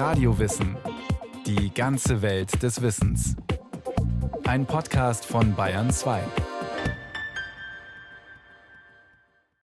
Radiowissen. 0.00 0.78
Die 1.44 1.74
ganze 1.74 2.22
Welt 2.22 2.62
des 2.62 2.80
Wissens. 2.80 3.36
Ein 4.44 4.64
Podcast 4.64 5.26
von 5.26 5.54
Bayern 5.54 5.90
2. 5.90 6.22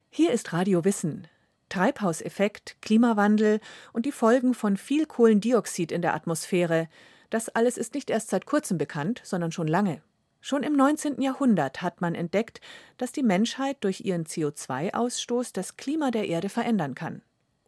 Hier 0.10 0.32
ist 0.32 0.52
Radio 0.52 0.84
Wissen. 0.86 1.28
Treibhauseffekt, 1.70 2.78
Klimawandel 2.82 3.60
und 3.94 4.08
die 4.08 4.12
Folgen 4.12 4.56
von 4.56 4.76
viel 4.76 5.06
Kohlendioxid 5.06 5.92
in 5.92 6.02
der 6.02 6.16
Atmosphäre. 6.16 6.90
Das 7.30 7.50
alles 7.50 7.78
ist 7.78 7.94
nicht 7.94 8.10
erst 8.10 8.32
seit 8.32 8.48
kurzem 8.48 8.80
bekannt, 8.80 9.22
sondern 9.24 9.52
schon 9.52 9.68
lange. 9.68 10.02
Schon 10.42 10.64
im 10.64 10.76
19. 10.76 11.22
Jahrhundert 11.22 11.84
hat 11.84 12.02
man 12.02 12.16
entdeckt, 12.16 12.60
dass 12.98 13.12
die 13.12 13.22
Menschheit 13.22 13.78
durch 13.82 14.02
ihren 14.02 14.26
CO2-Ausstoß 14.26 15.52
das 15.54 15.78
Klima 15.78 16.10
der 16.10 16.28
Erde 16.28 16.50
verändern 16.50 16.96
kann. 16.96 17.22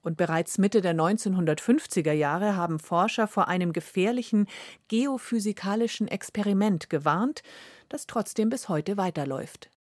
Und 0.05 0.17
bereits 0.17 0.59
Mitte 0.59 0.81
der 0.81 0.93
1950er 0.93 2.11
Jahre 2.11 2.55
haben 2.55 2.77
Forscher 2.77 3.27
vor 3.27 3.47
einem 3.47 3.73
gefährlichen 3.73 4.45
geophysikalischen 4.87 6.07
Experiment 6.07 6.91
gewarnt, 6.91 7.41
das 7.89 8.05
trotzdem 8.05 8.49
bis 8.49 8.69
heute 8.69 8.97
weiterläuft. 8.97 9.71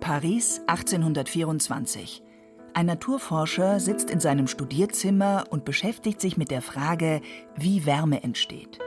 Paris 0.00 0.62
1824 0.66 2.24
ein 2.72 2.86
Naturforscher 2.86 3.80
sitzt 3.80 4.10
in 4.10 4.20
seinem 4.20 4.46
Studierzimmer 4.46 5.44
und 5.50 5.64
beschäftigt 5.64 6.20
sich 6.20 6.36
mit 6.36 6.52
der 6.52 6.62
Frage, 6.62 7.20
wie 7.56 7.84
Wärme 7.84 8.22
entsteht. 8.22 8.78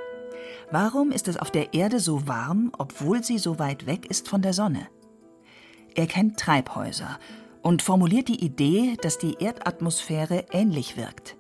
Warum 0.72 1.12
ist 1.12 1.28
es 1.28 1.38
auf 1.38 1.52
der 1.52 1.74
Erde 1.74 2.00
so 2.00 2.28
warm, 2.28 2.72
obwohl 2.78 3.24
sie 3.24 3.38
so 3.38 3.60
weit 3.60 3.86
weg 3.86 4.10
ist 4.10 4.30
von 4.30 4.42
der 4.42 4.54
Sonne? 4.54 4.88
Er 5.96 6.08
kennt 6.08 6.40
Treibhäuser 6.40 7.20
und 7.62 7.82
formuliert 7.82 8.28
die 8.28 8.44
Idee, 8.44 8.98
dass 9.02 9.18
die 9.18 9.36
Erdatmosphäre 9.40 10.46
ähnlich 10.52 10.98
wirkt. 10.98 11.36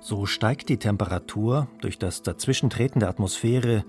So 0.00 0.26
steigt 0.26 0.68
die 0.68 0.78
Temperatur 0.78 1.68
durch 1.80 1.98
das 1.98 2.22
Dazwischentreten 2.22 3.00
der 3.00 3.08
Atmosphäre, 3.08 3.84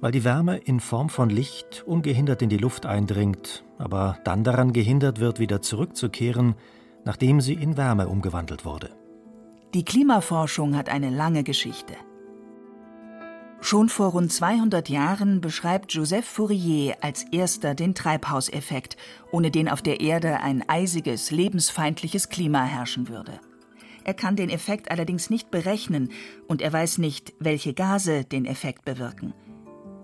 weil 0.00 0.10
die 0.10 0.24
Wärme 0.24 0.56
in 0.56 0.80
Form 0.80 1.08
von 1.08 1.30
Licht 1.30 1.84
ungehindert 1.86 2.42
in 2.42 2.48
die 2.48 2.56
Luft 2.56 2.86
eindringt, 2.86 3.62
aber 3.78 4.18
dann 4.24 4.42
daran 4.42 4.72
gehindert 4.72 5.20
wird, 5.20 5.38
wieder 5.38 5.62
zurückzukehren, 5.62 6.56
nachdem 7.04 7.40
sie 7.40 7.54
in 7.54 7.76
Wärme 7.76 8.08
umgewandelt 8.08 8.64
wurde. 8.64 8.90
Die 9.74 9.84
Klimaforschung 9.84 10.76
hat 10.76 10.88
eine 10.88 11.10
lange 11.10 11.44
Geschichte. 11.44 11.94
Schon 13.64 13.88
vor 13.88 14.08
rund 14.08 14.32
200 14.32 14.88
Jahren 14.88 15.40
beschreibt 15.40 15.92
Joseph 15.92 16.26
Fourier 16.26 16.96
als 17.00 17.24
erster 17.30 17.76
den 17.76 17.94
Treibhauseffekt, 17.94 18.96
ohne 19.30 19.52
den 19.52 19.68
auf 19.68 19.80
der 19.80 20.00
Erde 20.00 20.40
ein 20.40 20.68
eisiges, 20.68 21.30
lebensfeindliches 21.30 22.28
Klima 22.28 22.64
herrschen 22.64 23.08
würde. 23.08 23.38
Er 24.02 24.14
kann 24.14 24.34
den 24.34 24.50
Effekt 24.50 24.90
allerdings 24.90 25.30
nicht 25.30 25.52
berechnen 25.52 26.10
und 26.48 26.60
er 26.60 26.72
weiß 26.72 26.98
nicht, 26.98 27.34
welche 27.38 27.72
Gase 27.72 28.24
den 28.24 28.46
Effekt 28.46 28.84
bewirken. 28.84 29.32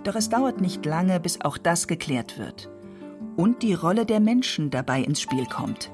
Doch 0.04 0.14
es 0.14 0.28
dauert 0.28 0.60
nicht 0.60 0.86
lange, 0.86 1.18
bis 1.18 1.40
auch 1.40 1.58
das 1.58 1.88
geklärt 1.88 2.38
wird. 2.38 2.70
Und 3.36 3.64
die 3.64 3.74
Rolle 3.74 4.06
der 4.06 4.20
Menschen 4.20 4.70
dabei 4.70 5.02
ins 5.02 5.20
Spiel 5.20 5.46
kommt. 5.46 5.90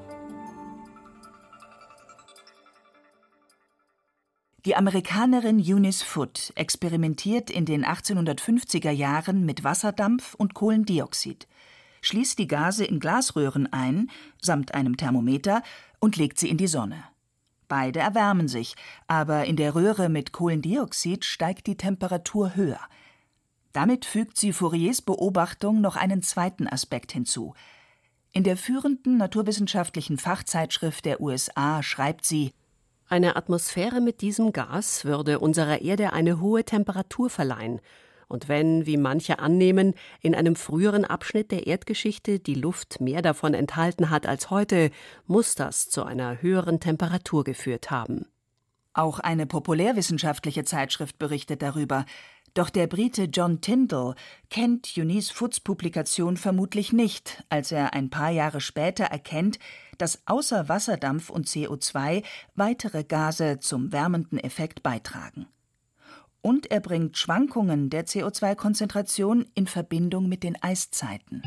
Die 4.67 4.77
Amerikanerin 4.77 5.61
Eunice 5.61 6.03
Foote 6.03 6.57
experimentiert 6.57 7.51
in 7.51 7.67
den 7.67 7.85
1850er 7.85 8.91
Jahren 8.91 9.45
mit 9.45 9.63
Wasserdampf 9.63 10.33
und 10.35 10.55
Kohlendioxid, 10.55 11.47
schließt 12.01 12.39
die 12.39 12.47
Gase 12.47 12.87
in 12.87 12.99
Glasröhren 12.99 13.71
ein, 13.71 14.11
samt 14.41 14.73
einem 14.73 14.97
Thermometer, 14.97 15.63
und 16.01 16.17
legt 16.17 16.39
sie 16.39 16.49
in 16.49 16.57
die 16.57 16.67
Sonne. 16.67 17.05
Beide 17.69 18.01
erwärmen 18.01 18.49
sich, 18.49 18.75
aber 19.07 19.45
in 19.45 19.57
der 19.57 19.75
Röhre 19.75 20.09
mit 20.09 20.33
Kohlendioxid 20.33 21.27
steigt 21.27 21.67
die 21.67 21.77
Temperatur 21.77 22.57
höher. 22.57 22.81
Damit 23.75 24.07
fügt 24.07 24.39
sie 24.39 24.55
Fouriers 24.55 25.03
Beobachtung 25.03 25.83
noch 25.83 25.97
einen 25.97 26.23
zweiten 26.23 26.69
Aspekt 26.69 27.13
hinzu. 27.13 27.53
In 28.33 28.45
der 28.45 28.57
führenden 28.57 29.19
naturwissenschaftlichen 29.19 30.17
Fachzeitschrift 30.17 31.05
der 31.05 31.21
USA 31.21 31.83
schreibt 31.83 32.25
sie 32.25 32.53
eine 33.09 33.37
Atmosphäre 33.37 34.01
mit 34.01 34.21
diesem 34.21 34.53
Gas 34.53 35.05
würde 35.05 35.39
unserer 35.39 35.83
Erde 35.83 36.13
eine 36.13 36.41
hohe 36.41 36.65
Temperatur 36.65 37.31
verleihen. 37.31 37.81
Und 38.29 38.49
wenn, 38.49 38.87
wie 38.87 38.97
manche 38.97 39.39
annehmen, 39.39 39.95
in 40.21 40.35
einem 40.35 40.57
früheren 40.57 41.05
Abschnitt 41.05 41.51
der 41.51 41.67
Erdgeschichte 41.67 42.41
die 42.41 42.55
Luft 42.55 43.01
mehr 43.01 43.23
davon 43.23 43.55
enthalten 43.55 44.11
hat 44.11 44.27
als 44.27 44.51
heute, 44.51 44.91
muss 45.27 45.55
das 45.55 45.91
zu 45.91 46.03
einer 46.05 46.41
höheren 46.41 46.81
Temperatur 46.81 47.45
geführt 47.45 47.91
haben. 47.91 48.27
Auch 48.95 49.19
eine 49.19 49.47
populärwissenschaftliche 49.47 50.65
Zeitschrift 50.65 51.19
berichtet 51.19 51.63
darüber. 51.63 52.07
Doch 52.55 52.71
der 52.71 52.87
Brite 52.87 53.25
John 53.25 53.61
Tyndall 53.61 54.15
kennt 54.49 54.95
Eunice 54.97 55.33
Foots 55.33 55.59
Publikation 55.59 56.37
vermutlich 56.37 56.93
nicht, 56.93 57.43
als 57.49 57.73
er 57.73 57.95
ein 57.95 58.11
paar 58.11 58.31
Jahre 58.31 58.61
später 58.61 59.05
erkennt, 59.05 59.59
dass 59.99 60.23
außer 60.27 60.69
Wasserdampf 60.69 61.31
und 61.31 61.49
CO2 61.49 62.23
weitere 62.55 63.03
Gase 63.03 63.59
zum 63.59 63.91
wärmenden 63.91 64.39
Effekt 64.39 64.85
beitragen. 64.85 65.47
Und 66.43 66.71
er 66.71 66.79
bringt 66.79 67.19
Schwankungen 67.19 67.91
der 67.91 68.07
CO2-Konzentration 68.07 69.47
in 69.55 69.67
Verbindung 69.67 70.29
mit 70.29 70.45
den 70.45 70.63
Eiszeiten. 70.63 71.43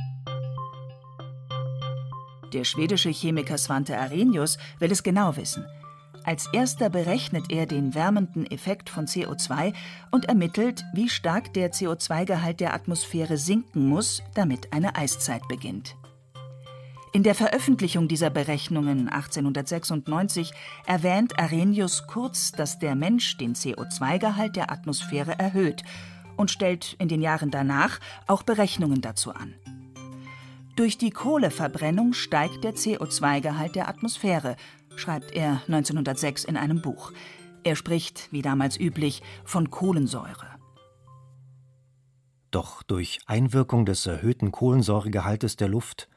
Der 2.52 2.66
schwedische 2.66 3.10
Chemiker 3.10 3.58
Svante 3.58 3.98
Arrhenius 3.98 4.58
will 4.80 4.92
es 4.92 5.04
genau 5.04 5.38
wissen– 5.38 5.66
als 6.28 6.50
erster 6.52 6.90
berechnet 6.90 7.46
er 7.50 7.66
den 7.66 7.96
wärmenden 7.96 8.46
Effekt 8.52 8.90
von 8.90 9.08
CO2 9.08 9.74
und 10.12 10.26
ermittelt, 10.26 10.84
wie 10.94 11.08
stark 11.08 11.54
der 11.54 11.72
CO2-Gehalt 11.72 12.60
der 12.60 12.74
Atmosphäre 12.74 13.38
sinken 13.38 13.88
muss, 13.88 14.22
damit 14.34 14.74
eine 14.74 14.98
Eiszeit 14.98 15.48
beginnt. 15.48 15.96
In 17.14 17.24
der 17.24 17.34
Veröffentlichung 17.34 18.10
dieser 18.10 18.30
Berechnungen 18.30 19.08
1896 19.08 20.52
erwähnt 20.86 21.40
Arrhenius 21.40 22.08
kurz, 22.08 22.52
dass 22.52 22.78
der 22.78 22.96
Mensch 22.96 23.38
den 23.38 23.56
CO2-Gehalt 23.56 24.58
der 24.58 24.70
Atmosphäre 24.70 25.40
erhöht 25.40 25.84
und 26.36 26.52
stellt 26.52 26.98
in 27.00 27.08
den 27.08 27.22
Jahren 27.22 27.52
danach 27.52 28.02
auch 28.28 28.44
Berechnungen 28.44 29.00
dazu 29.00 29.34
an. 29.34 29.54
Durch 30.78 31.00
die 31.00 31.10
Kohleverbrennung 31.10 32.14
steigt 32.14 32.64
der 32.64 32.76
CO2-Gehalt 32.76 33.76
der 33.76 33.90
Atmosphäre 33.90 34.58
schreibt 34.98 35.32
er 35.32 35.62
1906 35.68 36.44
in 36.44 36.58
einem 36.58 36.82
Buch. 36.82 37.12
Er 37.64 37.76
spricht, 37.76 38.32
wie 38.32 38.42
damals 38.42 38.80
üblich, 38.80 39.22
von 39.46 39.70
Kohlensäure. 39.70 40.48
Doch 42.52 42.82
durch 42.84 43.20
Einwirkung 43.26 43.86
des 43.86 44.06
erhöhten 44.06 44.52
Kohlensäuregehaltes 44.52 45.58
der 45.58 45.68
Luft 45.68 46.08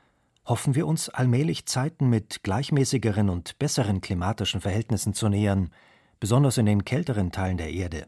hoffen 0.44 0.74
wir 0.74 0.86
uns 0.86 1.08
allmählich 1.08 1.66
Zeiten 1.66 2.08
mit 2.08 2.42
gleichmäßigeren 2.42 3.28
und 3.28 3.58
besseren 3.58 4.00
klimatischen 4.00 4.60
Verhältnissen 4.60 5.12
zu 5.12 5.28
nähern, 5.28 5.70
besonders 6.18 6.58
in 6.58 6.66
den 6.66 6.84
kälteren 6.84 7.32
Teilen 7.32 7.56
der 7.56 7.70
Erde. 7.70 8.06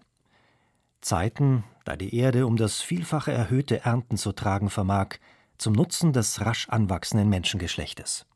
Zeiten, 1.00 1.65
da 1.84 1.97
die 1.97 2.15
Erde 2.15 2.47
um 2.47 2.56
das 2.56 2.81
Vielfache 2.81 3.33
erhöhte 3.33 3.84
Ernten 3.84 4.16
zu 4.16 4.33
tragen 4.33 4.71
vermag, 4.71 5.16
zum 5.59 5.72
Nutzen 5.72 6.12
des 6.12 6.41
rasch 6.41 6.69
anwachsenden 6.69 7.28
Menschengeschlechtes. 7.28 8.27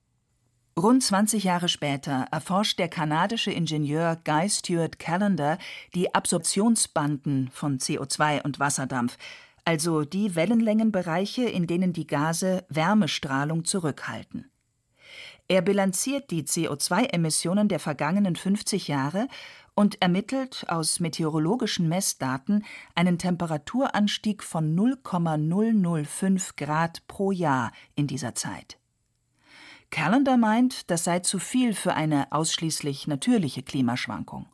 Rund 0.79 1.03
20 1.03 1.45
Jahre 1.45 1.71
später 1.71 2.27
erforscht 2.31 2.79
der 2.79 2.89
kanadische 2.89 3.51
Ingenieur 3.51 4.19
Guy 4.25 4.51
Stuart 4.51 4.99
Callender 4.99 5.57
die 5.95 6.15
Absorptionsbanden 6.15 7.49
von 7.51 7.79
CO2 7.79 8.43
und 8.43 8.61
Wasserdampf, 8.61 9.17
also 9.65 10.05
die 10.05 10.35
Wellenlängenbereiche, 10.35 11.45
in 11.49 11.67
denen 11.67 11.95
die 11.95 12.07
Gase 12.07 12.67
Wärmestrahlung 12.69 13.65
zurückhalten. 13.65 14.51
Er 15.49 15.63
bilanziert 15.63 16.31
die 16.31 16.43
CO2-Emissionen 16.43 17.69
der 17.69 17.79
vergangenen 17.79 18.37
50 18.37 18.87
Jahre 18.87 19.29
und 19.75 20.03
ermittelt 20.03 20.67
aus 20.69 21.01
meteorologischen 21.01 21.89
Messdaten 21.89 22.67
einen 22.95 23.17
Temperaturanstieg 23.17 24.43
von 24.43 24.75
0,005 24.75 26.55
Grad 26.57 27.07
pro 27.07 27.31
Jahr 27.31 27.73
in 27.95 28.07
dieser 28.07 28.35
Zeit. 28.35 28.77
Callender 29.91 30.37
meint, 30.37 30.91
das 30.91 31.05
sei 31.05 31.21
zu 31.21 31.39
viel 31.39 31.75
für 31.75 31.95
eine 31.95 32.33
ausschließlich 32.33 33.07
natürliche 33.07 33.63
Klimaschwankung. 33.63 34.47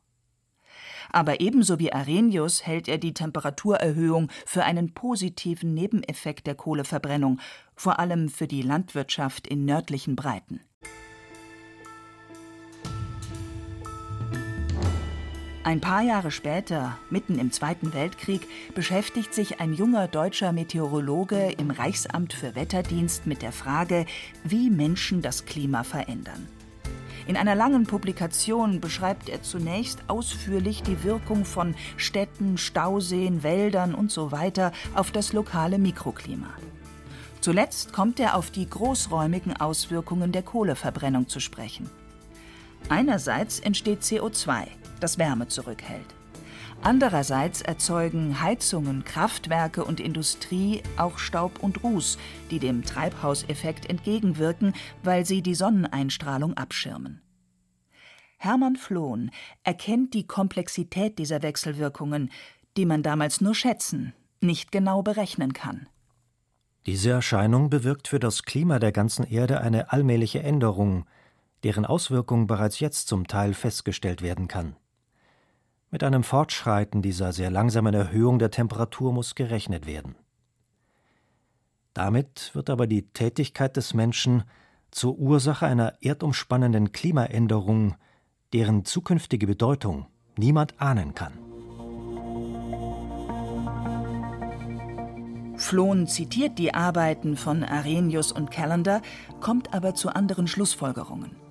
Aber 1.10 1.40
ebenso 1.40 1.78
wie 1.78 1.92
Arrhenius 1.92 2.66
hält 2.66 2.88
er 2.88 2.98
die 2.98 3.12
Temperaturerhöhung 3.12 4.30
für 4.46 4.64
einen 4.64 4.94
positiven 4.94 5.74
Nebeneffekt 5.74 6.46
der 6.46 6.54
Kohleverbrennung, 6.54 7.40
vor 7.74 7.98
allem 7.98 8.28
für 8.28 8.46
die 8.46 8.62
Landwirtschaft 8.62 9.46
in 9.46 9.64
nördlichen 9.64 10.16
Breiten. 10.16 10.60
Ein 15.64 15.80
paar 15.80 16.02
Jahre 16.02 16.32
später, 16.32 16.98
mitten 17.08 17.38
im 17.38 17.52
Zweiten 17.52 17.94
Weltkrieg, 17.94 18.48
beschäftigt 18.74 19.32
sich 19.32 19.60
ein 19.60 19.74
junger 19.74 20.08
deutscher 20.08 20.50
Meteorologe 20.52 21.52
im 21.56 21.70
Reichsamt 21.70 22.32
für 22.32 22.56
Wetterdienst 22.56 23.28
mit 23.28 23.42
der 23.42 23.52
Frage, 23.52 24.06
wie 24.42 24.70
Menschen 24.70 25.22
das 25.22 25.46
Klima 25.46 25.84
verändern. 25.84 26.48
In 27.28 27.36
einer 27.36 27.54
langen 27.54 27.86
Publikation 27.86 28.80
beschreibt 28.80 29.28
er 29.28 29.42
zunächst 29.42 30.00
ausführlich 30.08 30.82
die 30.82 31.04
Wirkung 31.04 31.44
von 31.44 31.76
Städten, 31.96 32.58
Stauseen, 32.58 33.44
Wäldern 33.44 33.94
usw. 33.94 34.50
So 34.56 34.70
auf 34.96 35.12
das 35.12 35.32
lokale 35.32 35.78
Mikroklima. 35.78 36.50
Zuletzt 37.40 37.92
kommt 37.92 38.18
er 38.18 38.34
auf 38.34 38.50
die 38.50 38.68
großräumigen 38.68 39.56
Auswirkungen 39.56 40.32
der 40.32 40.42
Kohleverbrennung 40.42 41.28
zu 41.28 41.38
sprechen. 41.38 41.88
Einerseits 42.88 43.60
entsteht 43.60 44.02
CO2, 44.02 44.66
das 45.02 45.18
Wärme 45.18 45.48
zurückhält. 45.48 46.14
Andererseits 46.84 47.62
erzeugen 47.62 48.40
Heizungen, 48.40 49.04
Kraftwerke 49.04 49.84
und 49.84 50.00
Industrie 50.00 50.82
auch 50.96 51.18
Staub 51.18 51.62
und 51.62 51.84
Ruß, 51.84 52.18
die 52.50 52.58
dem 52.58 52.82
Treibhauseffekt 52.82 53.88
entgegenwirken, 53.88 54.74
weil 55.04 55.24
sie 55.24 55.42
die 55.42 55.54
Sonneneinstrahlung 55.54 56.54
abschirmen. 56.54 57.22
Hermann 58.36 58.74
Flohn 58.74 59.30
erkennt 59.62 60.14
die 60.14 60.26
Komplexität 60.26 61.20
dieser 61.20 61.42
Wechselwirkungen, 61.42 62.32
die 62.76 62.86
man 62.86 63.04
damals 63.04 63.40
nur 63.40 63.54
schätzen, 63.54 64.12
nicht 64.40 64.72
genau 64.72 65.02
berechnen 65.02 65.52
kann. 65.52 65.86
Diese 66.86 67.10
Erscheinung 67.10 67.70
bewirkt 67.70 68.08
für 68.08 68.18
das 68.18 68.42
Klima 68.42 68.80
der 68.80 68.90
ganzen 68.90 69.24
Erde 69.24 69.60
eine 69.60 69.92
allmähliche 69.92 70.42
Änderung, 70.42 71.04
deren 71.62 71.86
Auswirkung 71.86 72.48
bereits 72.48 72.80
jetzt 72.80 73.06
zum 73.06 73.28
Teil 73.28 73.54
festgestellt 73.54 74.20
werden 74.20 74.48
kann. 74.48 74.74
Mit 75.92 76.02
einem 76.02 76.22
Fortschreiten 76.22 77.02
dieser 77.02 77.34
sehr 77.34 77.50
langsamen 77.50 77.92
Erhöhung 77.92 78.38
der 78.38 78.50
Temperatur 78.50 79.12
muss 79.12 79.34
gerechnet 79.34 79.86
werden. 79.86 80.14
Damit 81.92 82.50
wird 82.54 82.70
aber 82.70 82.86
die 82.86 83.02
Tätigkeit 83.02 83.76
des 83.76 83.92
Menschen 83.92 84.44
zur 84.90 85.18
Ursache 85.18 85.66
einer 85.66 85.92
erdumspannenden 86.00 86.92
Klimaänderung, 86.92 87.94
deren 88.54 88.86
zukünftige 88.86 89.46
Bedeutung 89.46 90.06
niemand 90.38 90.80
ahnen 90.80 91.14
kann. 91.14 91.34
Flohn 95.58 96.06
zitiert 96.06 96.58
die 96.58 96.72
Arbeiten 96.72 97.36
von 97.36 97.62
Arrhenius 97.62 98.32
und 98.32 98.50
Callender, 98.50 99.02
kommt 99.40 99.74
aber 99.74 99.94
zu 99.94 100.08
anderen 100.08 100.46
Schlussfolgerungen. 100.46 101.41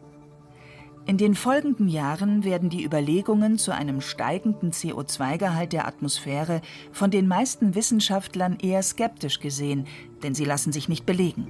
In 1.08 1.18
den 1.18 1.34
folgenden 1.34 1.88
Jahren 1.88 2.44
werden 2.44 2.70
die 2.70 2.84
Überlegungen 2.84 3.58
zu 3.58 3.74
einem 3.74 4.02
steigenden 4.02 4.72
CO2-Gehalt 4.72 5.74
der 5.74 5.88
Atmosphäre 5.88 6.62
von 6.92 7.10
den 7.10 7.28
meisten 7.28 7.74
Wissenschaftlern 7.74 8.58
eher 8.62 8.84
skeptisch 8.84 9.40
gesehen, 9.40 9.88
denn 10.22 10.36
sie 10.36 10.46
lassen 10.46 10.72
sich 10.72 10.90
nicht 10.90 11.08
belegen. 11.08 11.48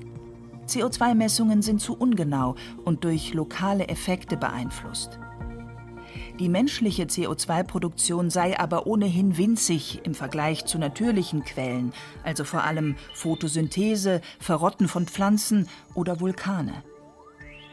CO2-Messungen 0.67 1.61
sind 1.61 1.81
zu 1.81 1.97
ungenau 1.97 2.55
und 2.85 3.03
durch 3.03 3.33
lokale 3.33 3.89
Effekte 3.89 4.37
beeinflusst. 4.37 5.19
Die 6.39 6.47
menschliche 6.49 7.03
CO2-Produktion 7.03 8.29
sei 8.29 8.57
aber 8.57 8.87
ohnehin 8.87 9.37
winzig 9.37 9.99
im 10.05 10.15
Vergleich 10.15 10.65
zu 10.65 10.79
natürlichen 10.79 11.43
Quellen, 11.43 11.91
also 12.23 12.45
vor 12.45 12.63
allem 12.63 12.95
Photosynthese, 13.13 14.21
Verrotten 14.39 14.87
von 14.87 15.07
Pflanzen 15.07 15.67
oder 15.93 16.21
Vulkane 16.21 16.83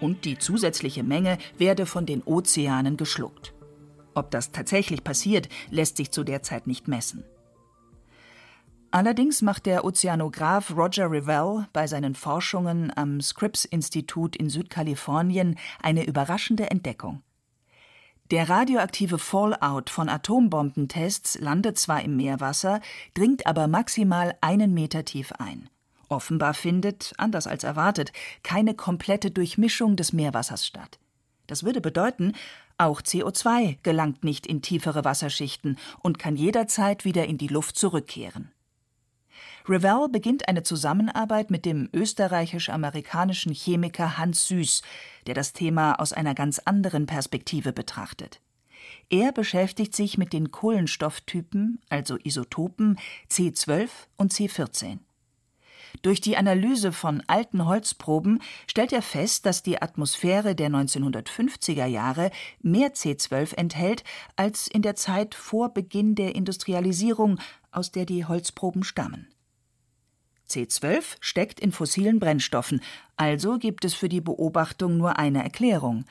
und 0.01 0.25
die 0.25 0.39
zusätzliche 0.39 1.03
Menge 1.03 1.39
werde 1.57 1.87
von 1.87 2.07
den 2.07 2.23
Ozeanen 2.23 2.97
geschluckt. 2.97 3.55
Ob 4.15 4.31
das 4.31 4.51
tatsächlich 4.51 5.05
passiert, 5.05 5.49
lässt 5.71 5.97
sich 5.97 6.11
zu 6.11 6.25
der 6.25 6.43
Zeit 6.43 6.67
nicht 6.67 6.89
messen. 6.89 7.25
Allerdings 8.91 9.43
macht 9.43 9.67
der 9.67 9.85
Ozeanograph 9.85 10.75
Roger 10.75 11.11
Revell 11.11 11.67
bei 11.75 11.87
seinen 11.87 12.15
Forschungen 12.15 12.91
am 12.97 13.21
Scripps-Institut 13.21 14.35
in 14.35 14.49
Südkalifornien 14.49 15.59
eine 15.83 16.07
überraschende 16.07 16.71
Entdeckung. 16.71 17.23
Der 18.31 18.49
radioaktive 18.49 19.19
Fallout 19.19 19.89
von 19.91 20.09
Atombombentests 20.09 21.39
landet 21.39 21.79
zwar 21.79 22.03
im 22.03 22.17
Meerwasser, 22.17 22.81
dringt 23.15 23.47
aber 23.47 23.69
maximal 23.69 24.37
einen 24.41 24.75
Meter 24.75 25.05
tief 25.05 25.33
ein. 25.33 25.69
Offenbar 26.09 26.55
findet, 26.55 27.13
anders 27.19 27.47
als 27.47 27.65
erwartet, 27.65 28.13
keine 28.43 28.75
komplette 28.75 29.31
Durchmischung 29.31 29.97
des 29.97 30.13
Meerwassers 30.13 30.67
statt. 30.67 30.99
Das 31.47 31.65
würde 31.65 31.81
bedeuten, 31.81 32.33
auch 32.79 33.03
CO2 33.03 33.79
gelangt 33.83 34.23
nicht 34.23 34.47
in 34.47 34.63
tiefere 34.63 35.05
Wasserschichten 35.05 35.79
und 36.01 36.19
kann 36.19 36.37
jederzeit 36.37 37.05
wieder 37.05 37.27
in 37.27 37.37
die 37.37 37.49
Luft 37.49 37.77
zurückkehren. 37.77 38.53
Revell 39.69 40.09
beginnt 40.11 40.49
eine 40.49 40.63
Zusammenarbeit 40.63 41.51
mit 41.51 41.67
dem 41.67 41.91
österreichisch-amerikanischen 41.93 43.53
Chemiker 43.53 44.17
Hans 44.17 44.47
Süß, 44.47 44.83
der 45.27 45.35
das 45.35 45.53
Thema 45.53 45.95
aus 46.01 46.13
einer 46.13 46.35
ganz 46.35 46.59
anderen 46.61 47.07
Perspektive 47.07 47.73
betrachtet. 47.73 48.41
Er 49.11 49.33
beschäftigt 49.33 49.95
sich 49.95 50.17
mit 50.17 50.33
den 50.33 50.51
Kohlenstofftypen, 50.51 51.81
also 51.91 52.17
Isotopen 52.17 52.99
C12 53.31 53.89
und 54.17 54.33
C14. 54.33 54.99
Durch 56.03 56.21
die 56.21 56.37
Analyse 56.37 56.93
von 56.93 57.23
alten 57.27 57.67
Holzproben 57.67 58.41
stellt 58.67 58.93
er 58.93 59.03
fest, 59.03 59.47
dass 59.47 59.63
die 59.63 59.83
Atmosphäre 59.83 60.55
der 60.55 60.71
1950er 60.71 61.87
Jahre 61.87 62.31
mehr 62.61 62.95
C12 62.95 63.55
enthält 63.57 64.05
als 64.37 64.69
in 64.69 64.83
der 64.83 64.95
Zeit 64.95 65.35
vor 65.35 65.75
Beginn 65.75 66.15
der 66.15 66.35
Industrialisierung, 66.35 67.39
aus 67.71 67.91
der 67.91 68.07
die 68.07 68.25
Holzproben 68.25 68.85
stammen. 68.85 69.29
C12 70.49 71.17
steckt 71.21 71.61
in 71.61 71.73
fossilen 71.73 72.21
Brennstoffen, 72.21 72.81
also 73.17 73.59
gibt 73.59 73.85
es 73.85 73.95
für 73.95 74.09
die 74.09 74.23
Beobachtung 74.23 74.97
nur 74.97 75.19
eine 75.19 75.43
Erklärung. 75.43 76.05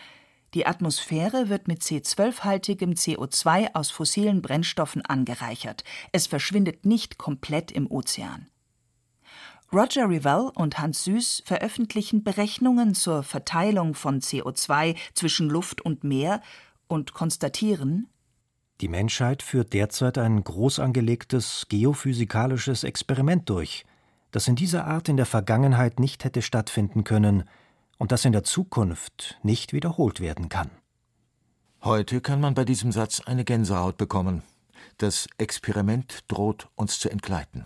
Die 0.54 0.66
Atmosphäre 0.66 1.50
wird 1.50 1.68
mit 1.68 1.82
C12-haltigem 1.82 2.92
CO2 2.92 3.74
aus 3.74 3.90
fossilen 3.90 4.42
Brennstoffen 4.42 5.04
angereichert. 5.04 5.84
Es 6.12 6.28
verschwindet 6.28 6.86
nicht 6.86 7.18
komplett 7.18 7.72
im 7.72 7.90
Ozean. 7.90 8.48
Roger 9.74 10.10
Revell 10.10 10.52
und 10.56 10.80
Hans 10.80 11.04
Süß 11.04 11.44
veröffentlichen 11.46 12.24
Berechnungen 12.24 12.96
zur 12.96 13.24
Verteilung 13.24 13.96
von 13.96 14.22
CO2 14.22 14.96
zwischen 15.14 15.50
Luft 15.50 15.82
und 15.82 16.04
Meer 16.04 16.42
und 16.88 17.14
konstatieren, 17.14 18.08
die 18.82 18.90
Menschheit 18.90 19.42
führt 19.42 19.74
derzeit 19.74 20.20
ein 20.20 20.44
groß 20.44 20.80
angelegtes 20.80 21.66
geophysikalisches 21.68 22.84
Experiment 22.84 23.50
durch, 23.50 23.86
das 24.30 24.48
in 24.48 24.56
dieser 24.56 24.86
Art 24.86 25.10
in 25.10 25.18
der 25.18 25.26
Vergangenheit 25.26 26.00
nicht 26.00 26.24
hätte 26.24 26.44
stattfinden 26.44 27.04
können 27.04 27.46
und 27.98 28.12
das 28.12 28.24
in 28.24 28.34
der 28.34 28.44
Zukunft 28.44 29.40
nicht 29.42 29.74
wiederholt 29.74 30.20
werden 30.20 30.48
kann. 30.48 30.70
Heute 31.84 32.22
kann 32.22 32.40
man 32.40 32.54
bei 32.54 32.66
diesem 32.66 32.92
Satz 32.92 33.20
eine 33.22 33.46
Gänsehaut 33.46 33.98
bekommen. 33.98 34.44
Das 35.00 35.28
Experiment 35.40 36.26
droht 36.28 36.70
uns 36.76 37.00
zu 37.00 37.10
entgleiten. 37.10 37.66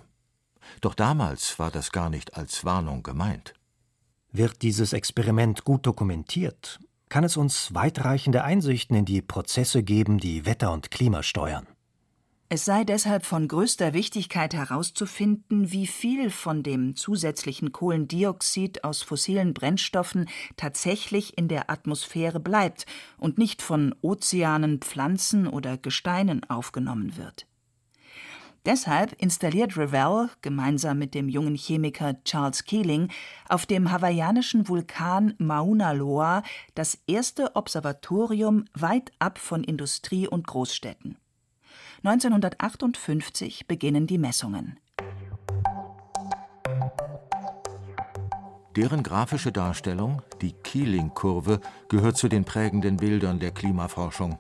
Doch 0.82 0.96
damals 0.96 1.60
war 1.60 1.72
das 1.72 1.92
gar 1.92 2.10
nicht 2.10 2.36
als 2.36 2.66
Warnung 2.66 3.04
gemeint. 3.04 3.54
Wird 4.32 4.62
dieses 4.62 4.94
Experiment 4.94 5.66
gut 5.66 5.86
dokumentiert, 5.86 6.80
kann 7.10 7.24
es 7.26 7.36
uns 7.36 7.74
weitreichende 7.74 8.44
Einsichten 8.44 8.96
in 8.96 9.06
die 9.06 9.22
Prozesse 9.22 9.84
geben, 9.84 10.18
die 10.18 10.46
Wetter 10.46 10.72
und 10.72 10.92
Klima 10.92 11.24
steuern. 11.24 11.68
Es 12.54 12.66
sei 12.66 12.84
deshalb 12.84 13.26
von 13.26 13.48
größter 13.48 13.94
Wichtigkeit 13.94 14.54
herauszufinden, 14.54 15.72
wie 15.72 15.88
viel 15.88 16.30
von 16.30 16.64
dem 16.64 16.98
zusätzlichen 16.98 17.72
Kohlendioxid 17.72 18.84
aus 18.84 19.04
fossilen 19.04 19.54
Brennstoffen 19.54 20.28
tatsächlich 20.58 21.38
in 21.38 21.48
der 21.48 21.70
Atmosphäre 21.70 22.42
bleibt 22.42 22.86
und 23.18 23.38
nicht 23.38 23.62
von 23.62 23.96
Ozeanen, 24.02 24.80
Pflanzen 24.80 25.48
oder 25.48 25.78
Gesteinen 25.78 26.44
aufgenommen 26.50 27.16
wird. 27.16 27.48
Deshalb 28.66 29.14
installiert 29.20 29.76
Revell 29.76 30.30
gemeinsam 30.44 31.00
mit 31.00 31.16
dem 31.16 31.30
jungen 31.30 31.56
Chemiker 31.56 32.24
Charles 32.24 32.64
Keeling 32.64 33.10
auf 33.50 33.66
dem 33.66 33.92
hawaiianischen 33.92 34.68
Vulkan 34.68 35.34
Mauna 35.40 35.94
Loa 35.94 36.44
das 36.76 37.00
erste 37.08 37.56
Observatorium 37.56 38.66
weit 38.76 39.12
ab 39.18 39.40
von 39.40 39.64
Industrie 39.64 40.28
und 40.28 40.46
Großstädten. 40.46 41.18
1958 42.04 43.68
beginnen 43.68 44.06
die 44.06 44.20
Messungen. 44.20 44.80
Deren 48.76 49.02
grafische 49.02 49.52
Darstellung, 49.52 50.22
die 50.42 50.54
Keeling-Kurve, 50.54 51.62
gehört 51.90 52.16
zu 52.16 52.30
den 52.30 52.46
prägenden 52.46 52.98
Bildern 52.98 53.40
der 53.40 53.52
Klimaforschung. 53.52 54.38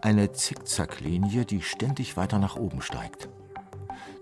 Eine 0.00 0.32
Zickzacklinie, 0.32 1.44
die 1.44 1.60
ständig 1.60 2.16
weiter 2.16 2.38
nach 2.38 2.56
oben 2.56 2.80
steigt. 2.82 3.28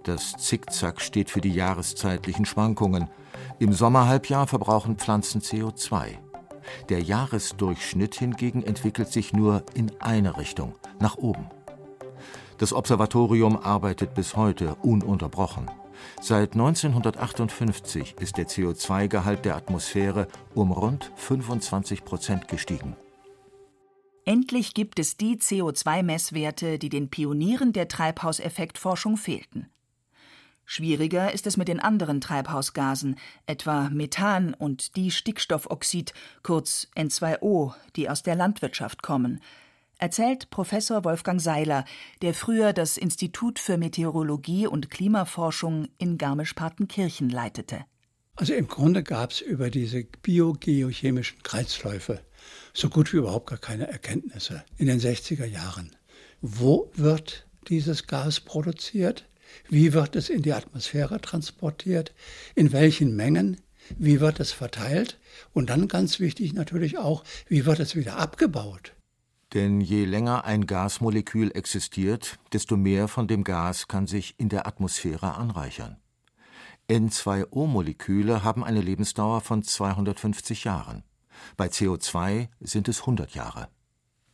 Das 0.05 0.33
Zickzack 0.39 1.01
steht 1.01 1.31
für 1.31 1.41
die 1.41 1.53
jahreszeitlichen 1.53 2.47
Schwankungen. 2.47 3.09
Im 3.59 3.73
Sommerhalbjahr 3.73 4.47
verbrauchen 4.47 4.97
Pflanzen 4.97 5.41
CO2. 5.43 6.19
Der 6.89 7.03
Jahresdurchschnitt 7.03 8.15
hingegen 8.15 8.63
entwickelt 8.63 9.09
sich 9.13 9.33
nur 9.33 9.65
in 9.75 9.93
eine 10.01 10.37
Richtung, 10.37 10.75
nach 10.99 11.17
oben. 11.17 11.49
Das 12.59 12.73
Observatorium 12.73 13.59
arbeitet 13.59 14.15
bis 14.15 14.37
heute 14.37 14.75
ununterbrochen. 14.77 15.71
Seit 16.21 16.53
1958 16.53 18.17
ist 18.21 18.37
der 18.37 18.47
CO2-Gehalt 18.47 19.45
der 19.45 19.57
Atmosphäre 19.57 20.29
um 20.55 20.73
rund 20.73 21.13
25 21.17 22.05
Prozent 22.05 22.49
gestiegen. 22.49 22.97
Endlich 24.25 24.75
gibt 24.75 24.99
es 24.99 25.17
die 25.17 25.37
CO2-Messwerte, 25.37 26.79
die 26.79 26.89
den 26.89 27.11
Pionieren 27.11 27.73
der 27.73 27.89
Treibhauseffektforschung 27.89 29.17
fehlten. 29.17 29.71
Schwieriger 30.73 31.35
ist 31.35 31.49
es 31.49 31.57
mit 31.57 31.67
den 31.67 31.81
anderen 31.81 32.21
Treibhausgasen, 32.21 33.17
etwa 33.45 33.91
Methan 33.91 34.55
und 34.55 34.93
Stickstoffoxid, 35.09 36.15
kurz 36.45 36.87
N2O, 36.95 37.75
die 37.97 38.09
aus 38.09 38.23
der 38.23 38.37
Landwirtschaft 38.37 39.03
kommen, 39.03 39.41
erzählt 39.99 40.49
Professor 40.51 41.05
Wolfgang 41.05 41.41
Seiler, 41.41 41.85
der 42.23 42.35
früher 42.35 42.73
das 42.73 42.99
Institut 42.99 43.59
für 43.59 43.79
Meteorologie 43.79 44.69
und 44.69 44.91
Klimaforschung 44.91 45.89
in 45.99 46.19
Garmisch-Partenkirchen 46.19 47.31
leitete. 47.31 47.85
Also 48.37 48.55
im 48.55 48.69
Grunde 48.69 49.03
gab 49.03 49.33
es 49.33 49.41
über 49.41 49.71
diese 49.71 50.05
biogeochemischen 50.23 51.43
Kreisläufe 51.43 52.21
so 52.73 52.89
gut 52.89 53.13
wie 53.13 53.17
überhaupt 53.17 53.49
gar 53.49 53.59
keine 53.59 53.89
Erkenntnisse 53.89 54.65
in 54.77 54.87
den 54.87 55.01
60er 55.01 55.47
Jahren. 55.47 55.97
Wo 56.41 56.93
wird 56.95 57.49
dieses 57.67 58.07
Gas 58.07 58.39
produziert? 58.39 59.27
Wie 59.69 59.93
wird 59.93 60.17
es 60.17 60.29
in 60.29 60.43
die 60.43 60.53
Atmosphäre 60.53 61.21
transportiert? 61.21 62.15
In 62.55 62.73
welchen 62.73 63.17
Mengen? 63.17 63.61
Wie 63.99 64.21
wird 64.21 64.41
es 64.41 64.53
verteilt? 64.53 65.19
Und 65.53 65.71
dann 65.71 65.89
ganz 65.89 66.21
wichtig 66.21 66.53
natürlich 66.53 66.99
auch, 66.99 67.25
wie 67.49 67.67
wird 67.67 67.81
es 67.81 67.97
wieder 67.97 68.17
abgebaut? 68.17 68.95
Denn 69.55 69.81
je 69.81 70.05
länger 70.05 70.45
ein 70.45 70.67
Gasmolekül 70.67 71.51
existiert, 71.53 72.39
desto 72.53 72.77
mehr 72.77 73.09
von 73.09 73.27
dem 73.27 73.43
Gas 73.43 73.89
kann 73.89 74.07
sich 74.07 74.35
in 74.39 74.49
der 74.49 74.67
Atmosphäre 74.67 75.35
anreichern. 75.35 75.97
N2O-Moleküle 76.89 78.43
haben 78.43 78.65
eine 78.65 78.81
Lebensdauer 78.81 79.41
von 79.41 79.63
250 79.63 80.65
Jahren. 80.65 81.05
Bei 81.57 81.67
CO2 81.67 82.49
sind 82.61 82.89
es 82.89 83.01
100 83.01 83.35
Jahre. 83.35 83.69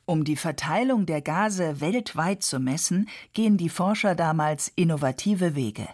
Um 0.09 0.23
die 0.23 0.37
Verteilung 0.37 1.05
der 1.05 1.21
Gase 1.21 1.81
weltweit 1.81 2.45
zu 2.45 2.61
messen, 2.61 3.09
gehen 3.33 3.57
die 3.57 3.69
Forscher 3.69 4.15
damals 4.15 4.71
innovative 4.77 5.57
Wege. 5.57 5.89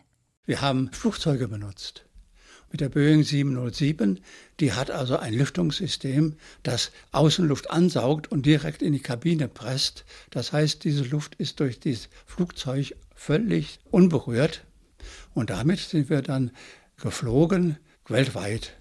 Wir 0.44 0.60
haben 0.60 0.90
Flugzeuge 0.92 1.48
benutzt. 1.48 2.04
Mit 2.70 2.82
der 2.82 2.90
Boeing 2.90 3.22
707, 3.22 4.20
die 4.60 4.74
hat 4.74 4.90
also 4.90 5.16
ein 5.16 5.32
Lüftungssystem, 5.32 6.36
das 6.62 6.92
Außenluft 7.12 7.70
ansaugt 7.70 8.30
und 8.30 8.44
direkt 8.44 8.82
in 8.82 8.92
die 8.92 9.00
Kabine 9.00 9.48
presst. 9.48 10.04
Das 10.28 10.52
heißt, 10.52 10.84
diese 10.84 11.04
Luft 11.04 11.34
ist 11.36 11.58
durch 11.60 11.80
dieses 11.80 12.10
Flugzeug 12.26 12.94
völlig 13.14 13.78
unberührt 13.90 14.66
und 15.32 15.48
damit 15.48 15.78
sind 15.80 16.10
wir 16.10 16.20
dann 16.20 16.50
geflogen 17.00 17.78
weltweit. 18.08 18.76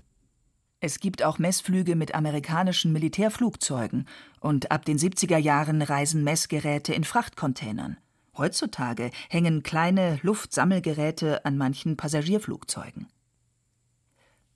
Es 0.84 1.00
gibt 1.00 1.22
auch 1.22 1.38
Messflüge 1.38 1.96
mit 1.96 2.16
amerikanischen 2.16 2.92
Militärflugzeugen 2.92 4.08
und 4.40 4.72
ab 4.72 4.84
den 4.84 4.98
70er 4.98 5.38
Jahren 5.38 5.84
reisen 5.84 6.24
Messgeräte 6.24 6.92
in 6.92 7.04
Frachtcontainern. 7.04 7.98
Heutzutage 8.36 9.12
hängen 9.30 9.62
kleine 9.62 10.20
Luftsammelgeräte 10.24 11.46
an 11.46 11.56
manchen 11.56 11.98
Passagierflugzeugen. 11.98 13.08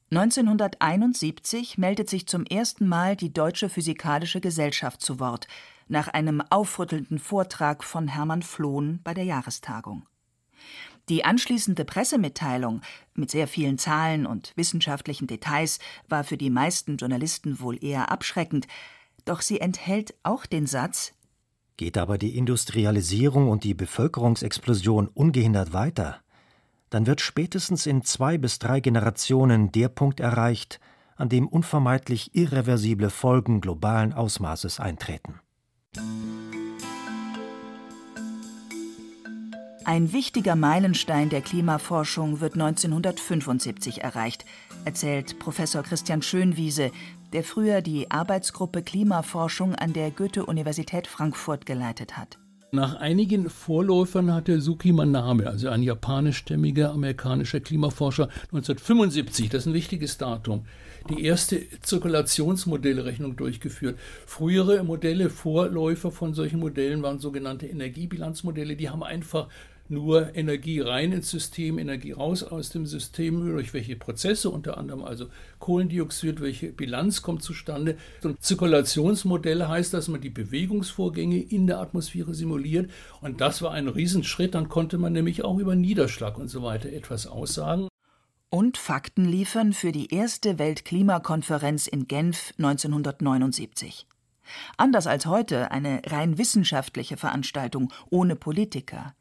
1971 0.09 1.77
meldet 1.77 2.09
sich 2.09 2.27
zum 2.27 2.43
ersten 2.45 2.87
Mal 2.87 3.15
die 3.15 3.31
Deutsche 3.31 3.69
Physikalische 3.69 4.41
Gesellschaft 4.41 5.01
zu 5.01 5.19
Wort, 5.19 5.47
nach 5.87 6.07
einem 6.07 6.41
aufrüttelnden 6.41 7.19
Vortrag 7.19 7.83
von 7.83 8.07
Hermann 8.07 8.41
Flohn 8.41 8.99
bei 9.03 9.13
der 9.13 9.25
Jahrestagung. 9.25 10.07
Die 11.09 11.23
anschließende 11.23 11.85
Pressemitteilung 11.85 12.81
mit 13.13 13.31
sehr 13.31 13.47
vielen 13.47 13.77
Zahlen 13.77 14.25
und 14.25 14.53
wissenschaftlichen 14.55 15.27
Details 15.27 15.79
war 16.09 16.23
für 16.23 16.37
die 16.37 16.49
meisten 16.49 16.97
Journalisten 16.97 17.59
wohl 17.59 17.83
eher 17.83 18.11
abschreckend, 18.11 18.67
doch 19.25 19.41
sie 19.41 19.59
enthält 19.59 20.15
auch 20.23 20.45
den 20.45 20.67
Satz 20.67 21.13
Geht 21.77 21.97
aber 21.97 22.17
die 22.17 22.37
Industrialisierung 22.37 23.49
und 23.49 23.65
die 23.65 23.73
Bevölkerungsexplosion 23.73 25.09
ungehindert 25.09 25.73
weiter, 25.73 26.21
dann 26.89 27.05
wird 27.05 27.19
spätestens 27.19 27.85
in 27.85 28.03
zwei 28.03 28.37
bis 28.37 28.59
drei 28.59 28.79
Generationen 28.79 29.71
der 29.73 29.89
Punkt 29.89 30.21
erreicht, 30.21 30.79
an 31.17 31.27
dem 31.27 31.47
unvermeidlich 31.47 32.33
irreversible 32.33 33.09
Folgen 33.09 33.59
globalen 33.59 34.13
Ausmaßes 34.13 34.79
eintreten. 34.79 35.41
Ein 39.87 40.13
wichtiger 40.13 40.55
Meilenstein 40.55 41.29
der 41.29 41.41
Klimaforschung 41.41 42.39
wird 42.39 42.53
1975 42.55 44.01
erreicht, 44.01 44.43
erzählt 44.83 45.37
Professor 45.37 45.83
Christian 45.83 46.23
Schönwiese, 46.23 46.89
der 47.33 47.43
früher 47.43 47.81
die 47.81 48.09
Arbeitsgruppe 48.09 48.81
Klimaforschung 48.81 49.75
an 49.75 49.93
der 49.93 50.09
Goethe-Universität 50.09 51.05
Frankfurt 51.05 51.67
geleitet 51.67 52.17
hat. 52.17 52.39
Nach 52.71 52.95
einigen 52.95 53.47
Vorläufern 53.47 54.33
hatte 54.33 54.59
Suki 54.59 54.91
Maname, 54.91 55.47
also 55.47 55.69
ein 55.69 55.83
japanischstämmiger 55.83 56.91
amerikanischer 56.91 57.59
Klimaforscher, 57.59 58.23
1975, 58.51 59.49
das 59.49 59.61
ist 59.61 59.67
ein 59.67 59.73
wichtiges 59.75 60.17
Datum, 60.17 60.65
die 61.09 61.23
erste 61.23 61.61
Zirkulationsmodellrechnung 61.81 63.35
durchgeführt. 63.35 63.99
Frühere 64.25 64.83
Modelle, 64.83 65.29
Vorläufer 65.29 66.11
von 66.11 66.33
solchen 66.33 66.59
Modellen 66.59 67.03
waren 67.03 67.19
sogenannte 67.19 67.67
Energiebilanzmodelle, 67.67 68.75
die 68.75 68.89
haben 68.89 69.03
einfach 69.03 69.47
nur 69.89 70.35
Energie 70.35 70.79
rein 70.79 71.11
ins 71.11 71.29
System, 71.29 71.77
Energie 71.77 72.11
raus 72.11 72.43
aus 72.43 72.69
dem 72.69 72.85
System, 72.85 73.45
durch 73.45 73.73
welche 73.73 73.95
Prozesse, 73.95 74.49
unter 74.49 74.77
anderem 74.77 75.03
also 75.03 75.27
Kohlendioxid, 75.59 76.41
welche 76.41 76.71
Bilanz 76.71 77.21
kommt 77.21 77.43
zustande. 77.43 77.97
Und 78.23 78.41
Zirkulationsmodell 78.41 79.67
heißt, 79.67 79.93
dass 79.93 80.07
man 80.07 80.21
die 80.21 80.29
Bewegungsvorgänge 80.29 81.39
in 81.39 81.67
der 81.67 81.79
Atmosphäre 81.79 82.33
simuliert. 82.33 82.89
Und 83.21 83.41
das 83.41 83.61
war 83.61 83.71
ein 83.71 83.87
Riesenschritt. 83.87 84.55
Dann 84.55 84.69
konnte 84.69 84.97
man 84.97 85.13
nämlich 85.13 85.43
auch 85.43 85.57
über 85.59 85.75
Niederschlag 85.75 86.37
und 86.37 86.49
so 86.49 86.63
weiter 86.63 86.89
etwas 86.89 87.27
aussagen. 87.27 87.87
Und 88.49 88.77
Fakten 88.77 89.25
liefern 89.25 89.73
für 89.73 89.91
die 89.91 90.13
erste 90.13 90.57
Weltklimakonferenz 90.59 91.87
in 91.87 92.07
Genf 92.07 92.53
1979. 92.57 94.07
Anders 94.77 95.07
als 95.07 95.25
heute 95.25 95.71
eine 95.71 96.01
rein 96.05 96.37
wissenschaftliche 96.37 97.17
Veranstaltung 97.17 97.91
ohne 98.09 98.35
Politiker. 98.35 99.13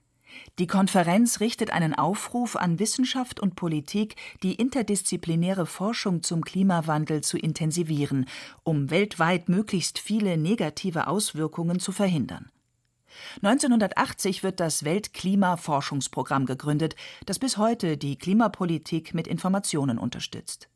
Die 0.59 0.67
Konferenz 0.67 1.41
richtet 1.41 1.71
einen 1.71 1.95
Aufruf 1.95 2.57
an 2.57 2.79
Wissenschaft 2.79 3.41
und 3.41 3.57
Politik, 3.57 4.17
die 4.43 4.55
interdisziplinäre 4.55 5.67
Forschung 5.67 6.23
zum 6.23 6.45
Klimawandel 6.45 7.23
zu 7.23 7.39
intensivieren, 7.39 8.27
um 8.63 8.91
weltweit 8.91 9.49
möglichst 9.49 9.99
viele 9.99 10.37
negative 10.37 11.07
Auswirkungen 11.07 11.81
zu 11.81 11.93
verhindern. 11.93 12.51
1980 13.43 14.43
wird 14.43 14.61
das 14.61 14.85
Weltklimaforschungsprogramm 14.85 16.47
gegründet, 16.47 16.97
das 17.27 17.39
bis 17.39 17.57
heute 17.57 17.97
die 17.97 18.17
Klimapolitik 18.17 19.15
mit 19.15 19.27
Informationen 19.27 19.99
unterstützt 19.99 20.69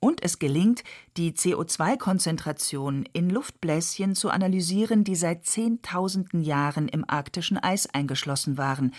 und 0.00 0.22
es 0.22 0.38
gelingt, 0.38 0.84
die 1.16 1.32
CO2-Konzentration 1.32 3.04
in 3.12 3.30
Luftbläschen 3.30 4.14
zu 4.14 4.30
analysieren, 4.30 5.04
die 5.04 5.16
seit 5.16 5.44
Zehntausenden 5.44 6.42
Jahren 6.42 6.88
im 6.88 7.04
arktischen 7.08 7.58
Eis 7.58 7.86
eingeschlossen 7.86 8.58
waren, 8.58 8.94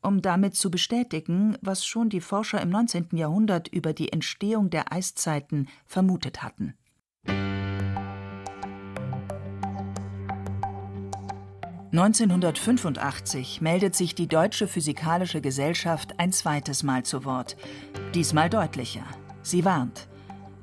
um 0.00 0.22
damit 0.22 0.54
zu 0.54 0.70
bestätigen, 0.70 1.56
was 1.60 1.84
schon 1.84 2.08
die 2.08 2.20
Forscher 2.20 2.62
im 2.62 2.70
19. 2.70 3.08
Jahrhundert 3.12 3.68
über 3.68 3.92
die 3.92 4.12
Entstehung 4.12 4.70
der 4.70 4.92
Eiszeiten 4.92 5.68
vermutet 5.86 6.42
hatten. 6.42 6.74
(1985) 11.90 13.62
meldet 13.62 13.96
sich 13.96 14.14
die 14.14 14.28
Deutsche 14.28 14.68
Physikalische 14.68 15.40
Gesellschaft 15.40 16.20
ein 16.20 16.32
zweites 16.32 16.82
Mal 16.82 17.02
zu 17.02 17.24
Wort, 17.24 17.56
diesmal 18.14 18.50
deutlicher. 18.50 19.04
Sie 19.42 19.64
warnt: 19.64 20.06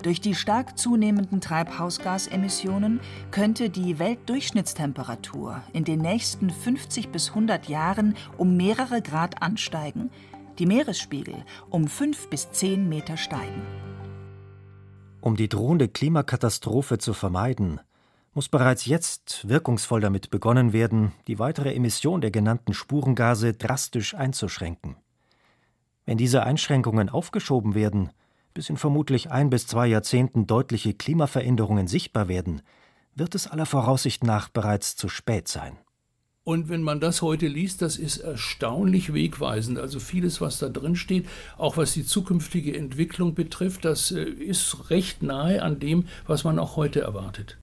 durch 0.06 0.22
die 0.22 0.36
stark 0.36 0.78
zunehmenden 0.78 1.42
Treibhausgasemissionen 1.42 3.00
könnte 3.32 3.72
die 3.72 3.98
Weltdurchschnittstemperatur 3.98 5.64
in 5.74 5.84
den 5.84 6.00
nächsten 6.00 6.52
50 6.52 7.10
bis 7.10 7.30
100 7.30 7.68
Jahren 7.70 8.16
um 8.38 8.56
mehrere 8.56 9.02
Grad 9.02 9.42
ansteigen, 9.42 10.12
die 10.60 10.68
Meeresspiegel 10.68 11.44
um 11.72 11.88
5 11.88 12.30
bis 12.30 12.52
10 12.52 12.88
Meter 12.88 13.18
steigen. 13.18 13.64
Um 15.22 15.36
die 15.36 15.50
drohende 15.50 15.88
Klimakatastrophe 15.88 17.00
zu 17.00 17.16
vermeiden, 17.16 17.82
muss 18.36 18.48
bereits 18.48 18.86
jetzt 18.86 19.50
wirkungsvoll 19.50 20.02
damit 20.02 20.30
begonnen 20.30 20.72
werden, 20.72 21.14
die 21.28 21.40
weitere 21.40 21.74
Emission 21.74 22.22
der 22.22 22.30
genannten 22.30 22.76
Spurengase 22.76 23.54
drastisch 23.54 24.14
einzuschränken. 24.14 24.98
Wenn 26.06 26.20
diese 26.20 26.44
Einschränkungen 26.44 27.10
aufgeschoben 27.10 27.74
werden, 27.74 28.12
bis 28.56 28.70
in 28.70 28.78
vermutlich 28.78 29.30
ein 29.30 29.52
bis 29.52 29.68
zwei 29.68 29.86
Jahrzehnten 29.86 30.48
deutliche 30.48 30.96
Klimaveränderungen 30.96 31.88
sichtbar 31.88 32.28
werden, 32.28 32.64
wird 33.14 33.36
es 33.36 33.46
aller 33.46 33.68
Voraussicht 33.68 34.24
nach 34.24 34.50
bereits 34.50 34.96
zu 34.96 35.10
spät 35.10 35.48
sein. 35.48 35.78
Und 36.44 36.70
wenn 36.70 36.84
man 36.84 37.00
das 37.00 37.22
heute 37.24 37.48
liest, 37.48 37.82
das 37.82 37.98
ist 37.98 38.18
erstaunlich 38.18 39.14
wegweisend. 39.14 39.80
Also 39.80 40.00
vieles, 40.00 40.42
was 40.42 40.60
da 40.60 40.70
drin 40.70 40.96
steht, 40.96 41.28
auch 41.58 41.76
was 41.76 41.94
die 41.94 42.06
zukünftige 42.06 42.78
Entwicklung 42.78 43.34
betrifft, 43.34 43.84
das 43.84 44.12
äh, 44.12 44.24
ist 44.24 44.90
recht 44.92 45.24
nahe 45.24 45.62
an 45.62 45.80
dem, 45.80 46.08
was 46.28 46.44
man 46.44 46.60
auch 46.60 46.76
heute 46.76 47.02
erwartet. 47.02 47.58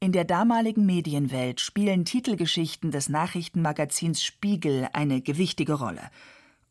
In 0.00 0.12
der 0.12 0.24
damaligen 0.24 0.86
Medienwelt 0.86 1.60
spielen 1.60 2.04
Titelgeschichten 2.04 2.90
des 2.90 3.08
Nachrichtenmagazins 3.08 4.22
Spiegel 4.22 4.88
eine 4.92 5.22
gewichtige 5.22 5.74
Rolle. 5.74 6.02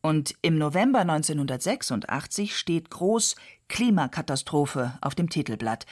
Und 0.02 0.34
im 0.42 0.56
November 0.56 1.00
1986 1.00 2.56
steht 2.56 2.90
groß 2.90 3.36
Klimakatastrophe 3.68 4.98
auf 5.00 5.14
dem 5.14 5.28
Titelblatt 5.28 5.84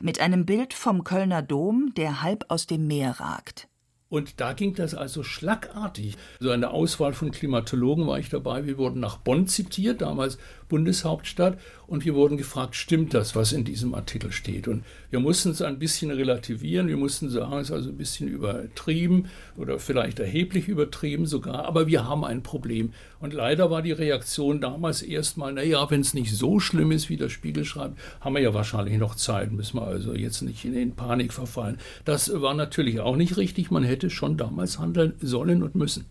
mit 0.00 0.20
einem 0.20 0.44
Bild 0.44 0.74
vom 0.74 1.02
Kölner 1.02 1.40
Dom, 1.40 1.92
der 1.96 2.22
halb 2.22 2.44
aus 2.48 2.66
dem 2.66 2.86
Meer 2.86 3.20
ragt. 3.20 3.68
Und 4.10 4.40
da 4.40 4.52
ging 4.52 4.74
das 4.74 4.94
also 4.94 5.24
schlagartig. 5.24 6.16
So 6.38 6.50
eine 6.50 6.70
Auswahl 6.70 7.14
von 7.14 7.32
Klimatologen 7.32 8.06
war 8.06 8.18
ich 8.18 8.28
dabei. 8.28 8.64
Wir 8.64 8.78
wurden 8.78 9.00
nach 9.00 9.16
Bonn 9.16 9.48
zitiert, 9.48 10.02
damals 10.02 10.38
Bundeshauptstadt, 10.74 11.56
und 11.86 12.04
wir 12.04 12.14
wurden 12.16 12.36
gefragt, 12.36 12.74
stimmt 12.74 13.14
das, 13.14 13.36
was 13.36 13.52
in 13.52 13.62
diesem 13.64 13.94
Artikel 13.94 14.32
steht? 14.32 14.66
Und 14.66 14.84
wir 15.10 15.20
mussten 15.20 15.50
es 15.50 15.62
ein 15.62 15.78
bisschen 15.78 16.10
relativieren. 16.10 16.88
Wir 16.88 16.96
mussten 16.96 17.28
sagen, 17.28 17.58
es 17.58 17.68
ist 17.68 17.72
also 17.72 17.90
ein 17.90 17.96
bisschen 17.96 18.26
übertrieben 18.26 19.26
oder 19.56 19.78
vielleicht 19.78 20.18
erheblich 20.18 20.66
übertrieben 20.66 21.26
sogar, 21.26 21.64
aber 21.66 21.86
wir 21.86 22.08
haben 22.08 22.24
ein 22.24 22.42
Problem. 22.42 22.92
Und 23.20 23.32
leider 23.32 23.70
war 23.70 23.82
die 23.82 23.92
Reaktion 23.92 24.60
damals 24.60 25.02
erstmal, 25.02 25.52
naja, 25.52 25.88
wenn 25.90 26.00
es 26.00 26.14
nicht 26.14 26.34
so 26.34 26.58
schlimm 26.58 26.90
ist, 26.90 27.08
wie 27.08 27.16
der 27.16 27.28
Spiegel 27.28 27.64
schreibt, 27.64 27.98
haben 28.20 28.34
wir 28.34 28.42
ja 28.42 28.54
wahrscheinlich 28.54 28.98
noch 28.98 29.14
Zeit, 29.14 29.52
müssen 29.52 29.78
wir 29.78 29.86
also 29.86 30.12
jetzt 30.12 30.42
nicht 30.42 30.64
in, 30.64 30.74
in 30.74 30.96
Panik 30.96 31.32
verfallen. 31.32 31.78
Das 32.04 32.32
war 32.40 32.54
natürlich 32.54 32.98
auch 32.98 33.14
nicht 33.14 33.36
richtig. 33.36 33.70
Man 33.70 33.84
hätte 33.84 34.10
schon 34.10 34.36
damals 34.36 34.80
handeln 34.80 35.14
sollen 35.20 35.62
und 35.62 35.76
müssen. 35.76 36.06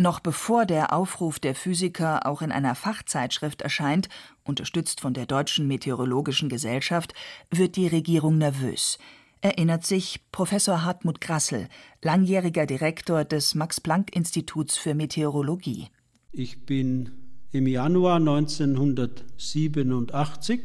Noch 0.00 0.20
bevor 0.20 0.64
der 0.64 0.94
Aufruf 0.94 1.38
der 1.40 1.54
Physiker 1.54 2.26
auch 2.26 2.40
in 2.40 2.52
einer 2.52 2.74
Fachzeitschrift 2.74 3.60
erscheint, 3.60 4.08
unterstützt 4.44 5.02
von 5.02 5.12
der 5.12 5.26
Deutschen 5.26 5.68
Meteorologischen 5.68 6.48
Gesellschaft, 6.48 7.12
wird 7.50 7.76
die 7.76 7.86
Regierung 7.86 8.38
nervös. 8.38 8.98
Erinnert 9.42 9.84
sich 9.84 10.20
Professor 10.32 10.84
Hartmut 10.84 11.20
Grassel, 11.20 11.68
langjähriger 12.00 12.64
Direktor 12.64 13.24
des 13.24 13.54
Max-Planck-Instituts 13.54 14.78
für 14.78 14.94
Meteorologie. 14.94 15.88
Ich 16.32 16.64
bin 16.64 17.10
im 17.52 17.66
Januar 17.66 18.16
1987 18.16 20.60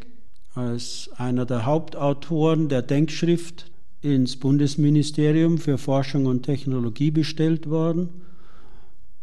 als 0.53 1.09
einer 1.17 1.45
der 1.45 1.65
Hauptautoren 1.65 2.69
der 2.69 2.83
Denkschrift 2.83 3.69
ins 3.99 4.37
Bundesministerium 4.37 5.57
für 5.57 5.77
Forschung 5.77 6.25
und 6.25 6.43
Technologie 6.43 7.11
bestellt 7.11 7.69
worden 7.69 8.21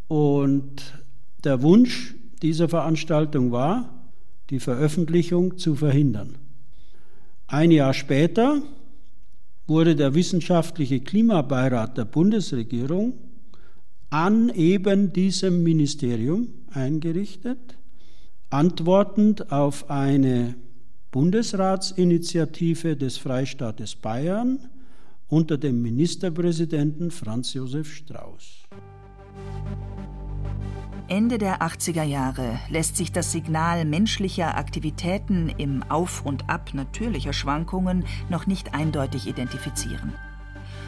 und 0.07 1.03
der 1.43 1.61
Wunsch 1.61 2.15
dieser 2.41 2.69
Veranstaltung 2.69 3.51
war, 3.51 3.89
die 4.49 4.59
Veröffentlichung 4.59 5.57
zu 5.57 5.75
verhindern. 5.75 6.35
Ein 7.47 7.71
Jahr 7.71 7.93
später 7.93 8.61
wurde 9.67 9.95
der 9.95 10.13
wissenschaftliche 10.13 10.99
Klimabeirat 10.99 11.97
der 11.97 12.05
Bundesregierung 12.05 13.13
an 14.09 14.49
eben 14.49 15.13
diesem 15.13 15.63
Ministerium 15.63 16.49
eingerichtet, 16.71 17.77
antwortend 18.49 19.51
auf 19.51 19.89
eine 19.89 20.55
Bundesratsinitiative 21.11 22.95
des 22.97 23.17
Freistaates 23.17 23.95
Bayern 23.95 24.59
unter 25.27 25.57
dem 25.57 25.81
Ministerpräsidenten 25.81 27.09
Franz 27.09 27.53
Josef 27.53 27.93
Strauß. 27.93 28.67
Ende 31.09 31.37
der 31.37 31.61
80er 31.61 32.03
Jahre 32.03 32.59
lässt 32.69 32.95
sich 32.95 33.11
das 33.11 33.31
Signal 33.31 33.83
menschlicher 33.83 34.57
Aktivitäten 34.57 35.49
im 35.57 35.83
Auf 35.89 36.25
und 36.25 36.49
Ab 36.49 36.69
natürlicher 36.73 37.33
Schwankungen 37.33 38.05
noch 38.29 38.47
nicht 38.47 38.73
eindeutig 38.73 39.27
identifizieren. 39.27 40.13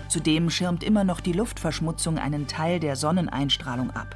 Zudem 0.08 0.50
schirmt 0.50 0.84
immer 0.84 1.04
noch 1.04 1.20
die 1.20 1.34
Luftverschmutzung 1.34 2.18
einen 2.18 2.48
Teil 2.48 2.80
der 2.80 2.96
Sonneneinstrahlung 2.96 3.92
ab. 3.92 4.16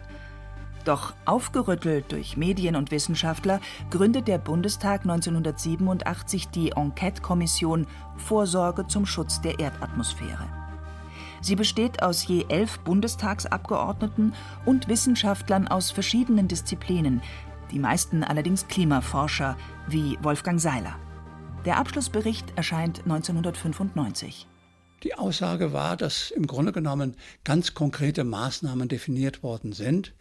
Doch 0.86 1.14
aufgerüttelt 1.26 2.12
durch 2.12 2.38
Medien 2.38 2.78
und 2.78 2.92
Wissenschaftler 2.92 3.60
gründet 3.90 4.28
der 4.30 4.38
Bundestag 4.38 5.02
1987 5.02 6.48
die 6.48 6.72
Enquete-Kommission 6.72 7.86
Vorsorge 8.16 8.88
zum 8.88 9.06
Schutz 9.06 9.42
der 9.42 9.60
Erdatmosphäre. 9.60 10.48
Sie 11.42 11.56
besteht 11.56 12.04
aus 12.04 12.28
je 12.28 12.46
elf 12.50 12.80
Bundestagsabgeordneten 12.80 14.34
und 14.66 14.88
Wissenschaftlern 14.88 15.68
aus 15.68 15.92
verschiedenen 15.92 16.48
Disziplinen, 16.48 17.22
die 17.72 17.80
meisten 17.80 18.24
allerdings 18.24 18.68
Klimaforscher 18.68 19.58
wie 19.88 20.18
Wolfgang 20.22 20.60
Seiler. 20.60 20.96
Der 21.66 21.78
Abschlussbericht 21.78 22.54
erscheint 22.56 23.00
1995. 23.00 24.48
Die 25.04 25.16
Aussage 25.16 25.72
war, 25.72 25.96
dass 25.96 26.32
im 26.32 26.46
Grunde 26.46 26.72
genommen 26.72 27.16
ganz 27.44 27.74
konkrete 27.74 28.24
Maßnahmen 28.24 28.90
definiert 28.90 29.44
worden 29.44 29.72
sind 29.72 30.14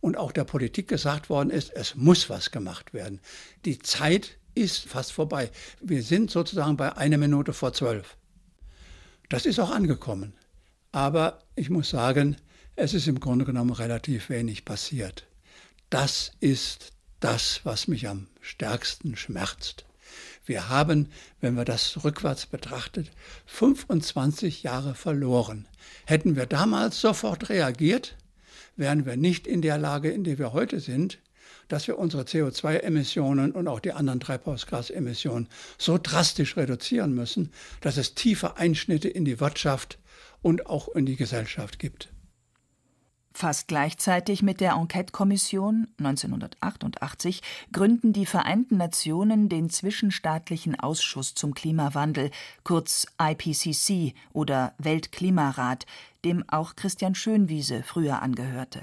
und 0.00 0.16
auch 0.16 0.32
der 0.32 0.44
Politik 0.44 0.88
gesagt 0.88 1.30
worden 1.30 1.50
ist, 1.50 1.72
es 1.74 1.94
muss 1.94 2.28
was 2.28 2.50
gemacht 2.50 2.92
werden. 2.92 3.20
Die 3.64 3.78
Zeit 3.78 4.38
ist 4.54 4.88
fast 4.88 5.12
vorbei. 5.12 5.50
Wir 5.80 6.02
sind 6.02 6.30
sozusagen 6.30 6.76
bei 6.76 6.96
einer 6.96 7.18
Minute 7.18 7.52
vor 7.52 7.72
zwölf. 7.72 8.16
Das 9.28 9.46
ist 9.46 9.58
auch 9.58 9.70
angekommen. 9.70 10.34
Aber 10.96 11.40
ich 11.56 11.68
muss 11.68 11.90
sagen, 11.90 12.38
es 12.74 12.94
ist 12.94 13.06
im 13.06 13.20
Grunde 13.20 13.44
genommen 13.44 13.72
relativ 13.72 14.30
wenig 14.30 14.64
passiert. 14.64 15.26
Das 15.90 16.32
ist 16.40 16.92
das, 17.20 17.60
was 17.64 17.86
mich 17.86 18.08
am 18.08 18.28
stärksten 18.40 19.14
schmerzt. 19.14 19.84
Wir 20.46 20.70
haben, 20.70 21.10
wenn 21.42 21.54
wir 21.54 21.66
das 21.66 22.02
rückwärts 22.02 22.46
betrachtet, 22.46 23.10
25 23.44 24.62
Jahre 24.62 24.94
verloren. 24.94 25.68
Hätten 26.06 26.34
wir 26.34 26.46
damals 26.46 26.98
sofort 26.98 27.50
reagiert, 27.50 28.16
wären 28.76 29.04
wir 29.04 29.18
nicht 29.18 29.46
in 29.46 29.60
der 29.60 29.76
Lage, 29.76 30.10
in 30.10 30.24
der 30.24 30.38
wir 30.38 30.54
heute 30.54 30.80
sind, 30.80 31.18
dass 31.68 31.88
wir 31.88 31.98
unsere 31.98 32.22
CO2-Emissionen 32.22 33.52
und 33.52 33.68
auch 33.68 33.80
die 33.80 33.92
anderen 33.92 34.20
Treibhausgasemissionen 34.20 35.48
so 35.76 35.98
drastisch 36.02 36.56
reduzieren 36.56 37.14
müssen, 37.14 37.52
dass 37.82 37.98
es 37.98 38.14
tiefe 38.14 38.56
Einschnitte 38.56 39.10
in 39.10 39.26
die 39.26 39.40
Wirtschaft 39.40 39.98
und 40.42 40.66
auch 40.66 40.88
in 40.88 41.06
die 41.06 41.16
Gesellschaft 41.16 41.78
gibt. 41.78 42.12
Fast 43.36 43.68
gleichzeitig 43.68 44.42
mit 44.42 44.62
der 44.62 44.72
Enquete-Kommission 44.72 45.88
1988 45.98 47.42
gründen 47.70 48.14
die 48.14 48.24
Vereinten 48.24 48.78
Nationen 48.78 49.50
den 49.50 49.68
Zwischenstaatlichen 49.68 50.80
Ausschuss 50.80 51.34
zum 51.34 51.52
Klimawandel, 51.52 52.30
kurz 52.64 53.06
IPCC 53.20 54.14
oder 54.32 54.72
Weltklimarat, 54.78 55.84
dem 56.24 56.48
auch 56.48 56.76
Christian 56.76 57.14
Schönwiese 57.14 57.82
früher 57.82 58.22
angehörte. 58.22 58.80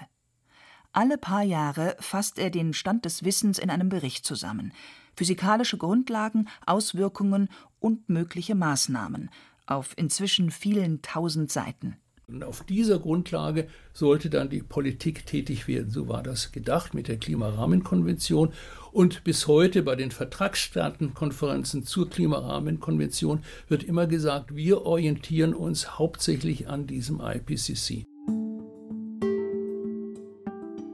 Alle 0.92 1.18
paar 1.18 1.42
Jahre 1.42 1.98
fasst 2.00 2.38
er 2.38 2.52
den 2.52 2.76
Stand 2.76 3.06
des 3.06 3.24
Wissens 3.24 3.58
in 3.58 3.72
einem 3.72 3.89
Bericht 3.89 4.24
zusammen. 4.24 4.72
Physikalische 5.16 5.80
Grundlagen, 5.80 6.48
Auswirkungen 6.68 7.50
und 7.80 8.08
mögliche 8.08 8.54
Maßnahmen 8.54 9.32
auf 9.65 9.93
inzwischen 9.95 10.52
vielen 10.52 11.02
tausend 11.02 11.52
Seiten. 11.52 11.97
Und 12.28 12.43
auf 12.43 12.63
dieser 12.63 12.99
Grundlage 12.99 13.67
sollte 13.91 14.30
dann 14.30 14.49
die 14.49 14.63
Politik 14.63 15.26
tätig 15.26 15.67
werden. 15.67 15.91
So 15.91 16.08
war 16.08 16.23
das 16.23 16.52
gedacht 16.52 16.93
mit 16.93 17.08
der 17.08 17.17
Klimarahmenkonvention. 17.17 18.54
Und 18.91 19.23
bis 19.23 19.47
heute 19.47 19.84
bei 19.84 19.95
den 19.95 20.10
Vertragsstaatenkonferenzen 20.12 21.86
zur 21.86 22.10
Klimarahmenkonvention 22.10 23.43
wird 23.67 23.84
immer 23.84 24.08
gesagt, 24.08 24.56
wir 24.56 24.84
orientieren 24.84 25.54
uns 25.54 25.99
hauptsächlich 25.99 26.69
an 26.69 26.88
diesem 26.88 27.19
IPCC. 27.19 28.06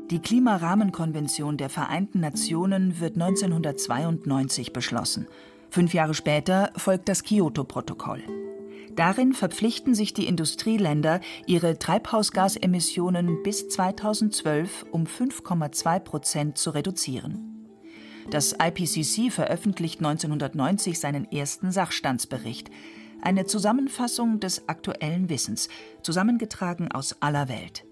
Die 0.10 0.20
Klimarahmenkonvention 0.20 1.58
der 1.58 1.70
Vereinten 1.70 2.22
Nationen 2.22 3.00
wird 3.00 3.14
1992 3.14 4.74
beschlossen. 4.74 5.28
Fünf 5.70 5.94
Jahre 5.94 6.16
später 6.16 6.72
folgt 6.76 7.08
das 7.08 7.24
Kyoto-Protokoll. 7.24 8.39
Darin 8.96 9.34
verpflichten 9.34 9.94
sich 9.94 10.14
die 10.14 10.28
Industrieländer, 10.28 11.22
ihre 11.46 11.78
Treibhausgasemissionen 11.78 13.44
bis 13.44 13.70
2012 13.70 14.86
um 14.92 15.06
5,2 15.06 16.00
Prozent 16.00 16.58
zu 16.58 16.72
reduzieren. 16.72 17.68
Das 18.30 18.54
IPCC 18.54 19.32
veröffentlicht 19.32 20.00
1990 20.00 21.00
seinen 21.00 21.32
ersten 21.32 21.72
Sachstandsbericht, 21.72 22.70
eine 23.22 23.46
Zusammenfassung 23.46 24.40
des 24.40 24.70
aktuellen 24.70 25.30
Wissens, 25.30 25.68
zusammengetragen 26.04 26.92
aus 26.92 27.22
aller 27.22 27.50
Welt. 27.50 27.86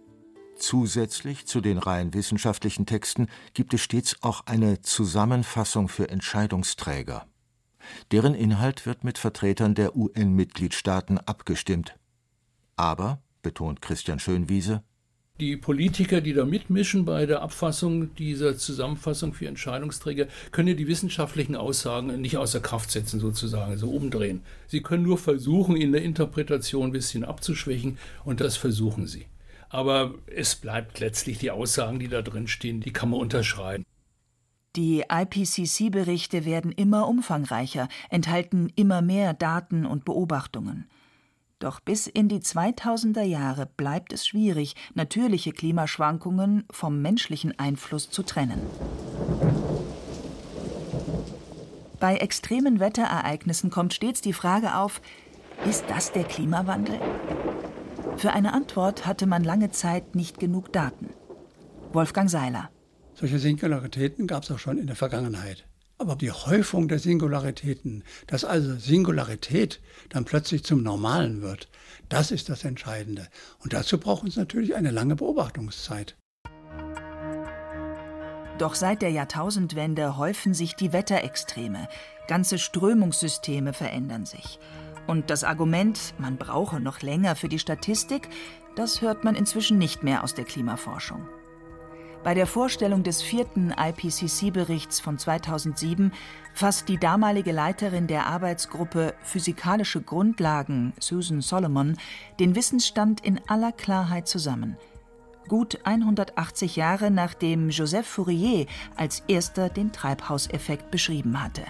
Zusätzlich 0.58 1.46
zu 1.46 1.62
den 1.62 1.78
rein 1.78 2.14
wissenschaftlichen 2.14 2.86
Texten 2.86 3.28
gibt 3.54 3.74
es 3.74 3.82
stets 3.82 4.18
auch 4.22 4.46
eine 4.46 4.82
Zusammenfassung 4.82 5.88
für 5.88 6.10
Entscheidungsträger. 6.10 7.28
Deren 8.12 8.36
Inhalt 8.36 8.86
wird 8.86 9.04
mit 9.04 9.18
Vertretern 9.18 9.76
der 9.76 9.96
UN-Mitgliedstaaten 9.96 11.18
abgestimmt. 11.18 11.96
Aber, 12.76 13.22
betont 13.42 13.82
Christian 13.82 14.20
Schönwiese, 14.20 14.84
Die 15.40 15.56
Politiker, 15.56 16.20
die 16.20 16.34
da 16.34 16.46
mitmischen 16.46 17.06
bei 17.06 17.28
der 17.28 17.44
Abfassung 17.44 18.16
dieser 18.16 18.58
Zusammenfassung 18.58 19.34
für 19.34 19.48
Entscheidungsträger, 19.48 20.28
können 20.52 20.76
die 20.76 20.88
wissenschaftlichen 20.88 21.56
Aussagen 21.56 22.20
nicht 22.22 22.38
außer 22.38 22.60
Kraft 22.60 22.90
setzen, 22.90 23.20
sozusagen, 23.20 23.78
so 23.78 23.92
umdrehen. 23.92 24.42
Sie 24.66 24.82
können 24.82 25.04
nur 25.04 25.20
versuchen, 25.20 25.78
in 25.78 25.92
der 25.92 26.02
Interpretation 26.02 26.90
ein 26.90 26.92
bisschen 26.92 27.24
abzuschwächen 27.24 28.00
und 28.26 28.42
das 28.42 28.58
versuchen 28.58 29.06
sie. 29.06 29.28
Aber 29.70 30.16
es 30.26 30.56
bleibt 30.56 31.00
letztlich 31.00 31.38
die 31.38 31.52
Aussagen, 31.52 32.00
die 32.00 32.08
da 32.08 32.24
drin 32.24 32.48
stehen, 32.48 32.82
die 32.82 32.92
kann 32.92 33.12
man 33.12 33.20
unterschreiben. 33.20 33.86
Die 34.78 35.04
IPCC-Berichte 35.10 36.46
werden 36.46 36.72
immer 36.72 37.08
umfangreicher, 37.08 37.88
enthalten 38.12 38.72
immer 38.76 39.02
mehr 39.02 39.34
Daten 39.34 39.88
und 39.88 40.06
Beobachtungen. 40.06 40.88
Doch 41.58 41.80
bis 41.80 42.06
in 42.06 42.30
die 42.30 42.42
2000er 42.42 43.24
Jahre 43.24 43.66
bleibt 43.66 44.14
es 44.14 44.28
schwierig, 44.28 44.76
natürliche 44.94 45.52
Klimaschwankungen 45.52 46.66
vom 46.70 47.02
menschlichen 47.02 47.58
Einfluss 47.58 48.12
zu 48.12 48.22
trennen. 48.22 48.62
Bei 52.00 52.18
extremen 52.18 52.80
Wetterereignissen 52.80 53.72
kommt 53.72 53.96
stets 53.96 54.22
die 54.22 54.34
Frage 54.34 54.76
auf, 54.76 55.02
ist 55.68 55.86
das 55.88 56.12
der 56.12 56.26
Klimawandel? 56.26 57.00
Für 58.18 58.32
eine 58.32 58.54
Antwort 58.54 59.08
hatte 59.08 59.26
man 59.26 59.44
lange 59.44 59.72
Zeit 59.72 60.14
nicht 60.14 60.40
genug 60.40 60.72
Daten. 60.72 61.10
Wolfgang 61.94 62.30
Seiler. 62.30 62.70
Solche 63.20 63.40
Singularitäten 63.40 64.28
gab 64.28 64.44
es 64.44 64.52
auch 64.52 64.60
schon 64.60 64.78
in 64.78 64.86
der 64.86 64.96
Vergangenheit. 64.96 65.66
Aber 65.98 66.16
die 66.16 66.32
Häufung 66.32 66.88
der 66.88 67.00
Singularitäten, 67.00 68.04
dass 68.28 68.46
also 68.46 68.76
Singularität 68.76 69.80
dann 70.10 70.24
plötzlich 70.24 70.64
zum 70.64 70.84
Normalen 70.84 71.42
wird, 71.42 71.68
das 72.10 72.30
ist 72.30 72.48
das 72.48 72.64
Entscheidende. 72.64 73.28
Und 73.64 73.74
dazu 73.74 74.00
braucht 74.00 74.28
es 74.28 74.36
natürlich 74.36 74.76
eine 74.76 74.92
lange 74.92 75.16
Beobachtungszeit. 75.16 76.16
Doch 78.60 78.76
seit 78.76 79.02
der 79.02 79.10
Jahrtausendwende 79.10 80.18
häufen 80.18 80.54
sich 80.54 80.76
die 80.76 80.94
Wetterextreme. 80.94 81.88
Ganze 82.28 82.60
Strömungssysteme 82.60 83.74
verändern 83.74 84.28
sich. 84.28 84.60
Und 85.08 85.32
das 85.32 85.44
Argument, 85.44 86.14
man 86.20 86.38
brauche 86.38 86.80
noch 86.80 87.02
länger 87.02 87.36
für 87.36 87.50
die 87.50 87.58
Statistik, 87.60 88.30
das 88.76 89.02
hört 89.02 89.24
man 89.24 89.34
inzwischen 89.34 89.80
nicht 89.80 90.04
mehr 90.04 90.24
aus 90.24 90.36
der 90.36 90.46
Klimaforschung. 90.46 91.28
Bei 92.24 92.34
der 92.34 92.48
Vorstellung 92.48 93.04
des 93.04 93.22
vierten 93.22 93.74
IPCC-Berichts 93.78 95.00
von 95.00 95.18
2007 95.18 96.12
fasst 96.54 96.90
die 96.90 96.98
damalige 96.98 97.52
Leiterin 97.52 98.08
der 98.08 98.26
Arbeitsgruppe 98.26 99.14
Physikalische 99.24 100.02
Grundlagen, 100.02 100.94
Susan 101.00 101.42
Solomon, 101.42 101.98
den 102.40 102.56
Wissensstand 102.56 103.24
in 103.24 103.40
aller 103.48 103.72
Klarheit 103.72 104.28
zusammen. 104.28 104.78
Gut 105.48 105.80
180 105.86 106.76
Jahre 106.76 107.10
nachdem 107.12 107.70
Joseph 107.70 108.08
Fourier 108.08 108.66
als 108.98 109.24
erster 109.28 109.70
den 109.70 109.94
Treibhauseffekt 109.94 110.92
beschrieben 110.92 111.42
hatte. 111.42 111.64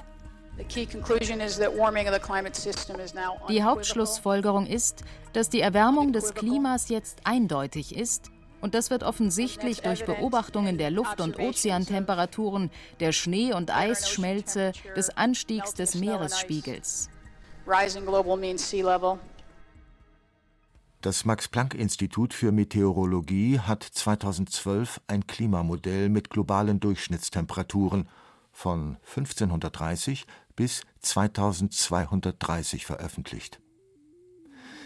Die 3.50 3.64
Hauptschlussfolgerung 3.64 4.66
ist, 4.66 5.04
dass 5.34 5.50
die 5.50 5.62
Erwärmung 5.62 6.14
des 6.14 6.34
Klimas 6.34 6.90
jetzt 6.90 7.20
eindeutig 7.26 7.96
ist 7.96 8.32
und 8.62 8.74
das 8.74 8.90
wird 8.90 9.04
offensichtlich 9.04 9.82
durch 9.82 10.06
Beobachtungen 10.06 10.78
der 10.78 10.92
Luft- 10.92 11.22
und 11.22 11.40
Ozeantemperaturen, 11.40 12.72
der 13.00 13.12
Schnee- 13.12 13.54
und 13.54 13.76
Eisschmelze, 13.76 14.72
des 14.96 15.10
Anstiegs 15.16 15.74
des 15.74 15.96
Meeresspiegels. 15.96 17.10
Das 21.02 21.26
Max-Planck-Institut 21.26 22.34
für 22.34 22.52
Meteorologie 22.52 23.60
hat 23.60 23.84
2012 23.84 25.00
ein 25.08 25.28
Klimamodell 25.28 26.10
mit 26.10 26.30
globalen 26.30 26.80
Durchschnittstemperaturen 26.80 28.10
von 28.52 28.98
1530 29.06 30.26
bis 30.56 30.82
2230 31.02 32.86
veröffentlicht. 32.88 33.62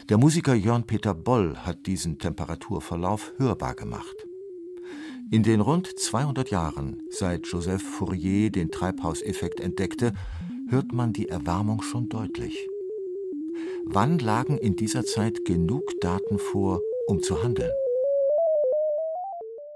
Der 0.10 0.18
Musiker 0.18 0.56
Jörn 0.56 0.86
Peter 0.86 1.14
Boll 1.14 1.56
hat 1.58 1.86
diesen 1.86 2.18
Temperaturverlauf 2.18 3.34
hörbar 3.38 3.76
gemacht. 3.76 4.16
In 5.30 5.44
den 5.44 5.62
rund 5.62 5.88
200 5.98 6.50
Jahren, 6.50 7.02
seit 7.10 7.48
Joseph 7.48 7.84
Fourier 7.84 8.52
den 8.52 8.72
Treibhauseffekt 8.72 9.60
entdeckte, 9.60 10.14
hört 10.70 10.92
man 10.92 11.14
die 11.14 11.30
Erwärmung 11.30 11.82
schon 11.82 12.10
deutlich. 12.10 12.68
Wann 13.86 14.20
lagen 14.20 14.58
in 14.58 14.76
dieser 14.76 15.06
Zeit 15.06 15.46
genug 15.46 15.84
Daten 16.02 16.40
vor, 16.40 16.82
um 17.08 17.22
zu 17.22 17.44
handeln? 17.44 17.72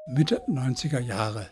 Mitte 0.07 0.41
90er 0.47 0.99
Jahre. 0.99 1.47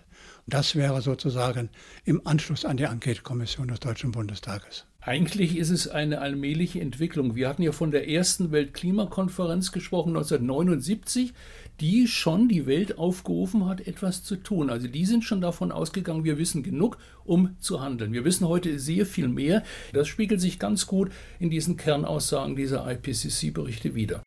Das 0.48 0.76
wäre 0.76 1.02
sozusagen 1.02 1.70
im 2.06 2.26
Anschluss 2.26 2.66
an 2.66 2.78
die 2.78 2.84
Enquete-Kommission 2.84 3.70
des 3.70 3.80
Deutschen 3.80 4.12
Bundestages. 4.12 4.86
Eigentlich 5.06 5.58
ist 5.58 5.70
es 5.70 5.90
eine 5.90 6.22
allmähliche 6.22 6.80
Entwicklung. 6.80 7.36
Wir 7.36 7.50
hatten 7.50 7.62
ja 7.62 7.74
von 7.74 7.92
der 7.92 8.08
ersten 8.08 8.54
Weltklimakonferenz 8.54 9.74
gesprochen, 9.74 10.16
1979, 10.16 11.34
die 11.82 12.08
schon 12.08 12.48
die 12.48 12.66
Welt 12.68 12.98
aufgerufen 12.98 13.66
hat, 13.66 13.86
etwas 13.86 14.24
zu 14.24 14.38
tun. 14.38 14.70
Also 14.70 14.88
die 14.88 15.06
sind 15.06 15.26
schon 15.26 15.42
davon 15.42 15.74
ausgegangen, 15.74 16.24
wir 16.24 16.38
wissen 16.38 16.64
genug, 16.64 16.98
um 17.26 17.58
zu 17.60 17.82
handeln. 17.82 18.14
Wir 18.14 18.24
wissen 18.24 18.48
heute 18.48 18.80
sehr 18.80 19.06
viel 19.06 19.28
mehr. 19.28 19.64
Das 19.92 20.08
spiegelt 20.08 20.40
sich 20.40 20.58
ganz 20.58 20.88
gut 20.88 21.12
in 21.38 21.50
diesen 21.50 21.76
Kernaussagen 21.76 22.56
dieser 22.56 22.90
IPCC-Berichte 22.90 23.96
wider. 23.96 24.24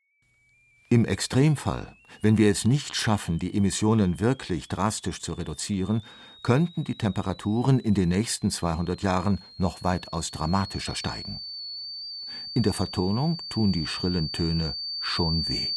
Im 0.91 1.07
Extremfall, 1.07 1.97
wenn 2.27 2.39
wir 2.39 2.51
es 2.51 2.65
nicht 2.65 2.97
schaffen, 2.97 3.39
die 3.39 3.57
Emissionen 3.57 4.19
wirklich 4.19 4.67
drastisch 4.67 5.21
zu 5.21 5.35
reduzieren, 5.35 6.03
könnten 6.43 6.83
die 6.83 6.99
Temperaturen 6.99 7.79
in 7.79 7.95
den 7.95 8.09
nächsten 8.09 8.51
200 8.51 9.01
Jahren 9.01 9.41
noch 9.59 9.85
weitaus 9.85 10.33
dramatischer 10.33 10.97
steigen. 10.97 11.41
In 12.53 12.65
der 12.65 12.73
Vertonung 12.73 13.41
tun 13.49 13.71
die 13.71 13.87
schrillen 13.87 14.33
Töne 14.33 14.75
schon 14.99 15.47
weh. 15.49 15.75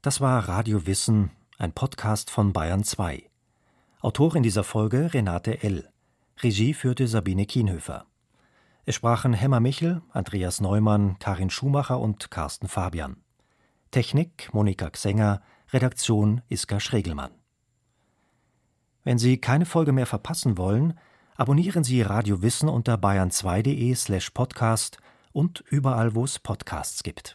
Das 0.00 0.22
war 0.22 0.48
Radio 0.48 0.86
Wissen, 0.86 1.32
ein 1.58 1.72
Podcast 1.72 2.30
von 2.30 2.54
Bayern 2.54 2.82
2. 2.82 3.28
Autorin 4.00 4.42
dieser 4.42 4.64
Folge 4.64 5.12
Renate 5.12 5.62
L. 5.62 5.86
Regie 6.42 6.72
führte 6.72 7.06
Sabine 7.06 7.44
Kienhöfer. 7.44 8.06
Es 8.88 8.94
sprachen 8.94 9.32
Hemmer 9.32 9.58
Michel, 9.58 10.00
Andreas 10.12 10.60
Neumann, 10.60 11.18
Karin 11.18 11.50
Schumacher 11.50 11.98
und 11.98 12.30
Carsten 12.30 12.68
Fabian. 12.68 13.16
Technik 13.90 14.54
Monika 14.54 14.90
Xenger, 14.90 15.42
Redaktion 15.72 16.40
Iska 16.48 16.78
Schregelmann. 16.78 17.32
Wenn 19.02 19.18
Sie 19.18 19.38
keine 19.38 19.66
Folge 19.66 19.90
mehr 19.90 20.06
verpassen 20.06 20.56
wollen, 20.56 20.96
abonnieren 21.34 21.82
Sie 21.82 22.00
Radio 22.02 22.42
Wissen 22.42 22.68
unter 22.68 22.94
bayern2.de 22.94 23.92
slash 23.96 24.30
podcast 24.30 24.98
und 25.32 25.64
überall, 25.68 26.14
wo 26.14 26.22
es 26.22 26.38
Podcasts 26.38 27.02
gibt. 27.02 27.34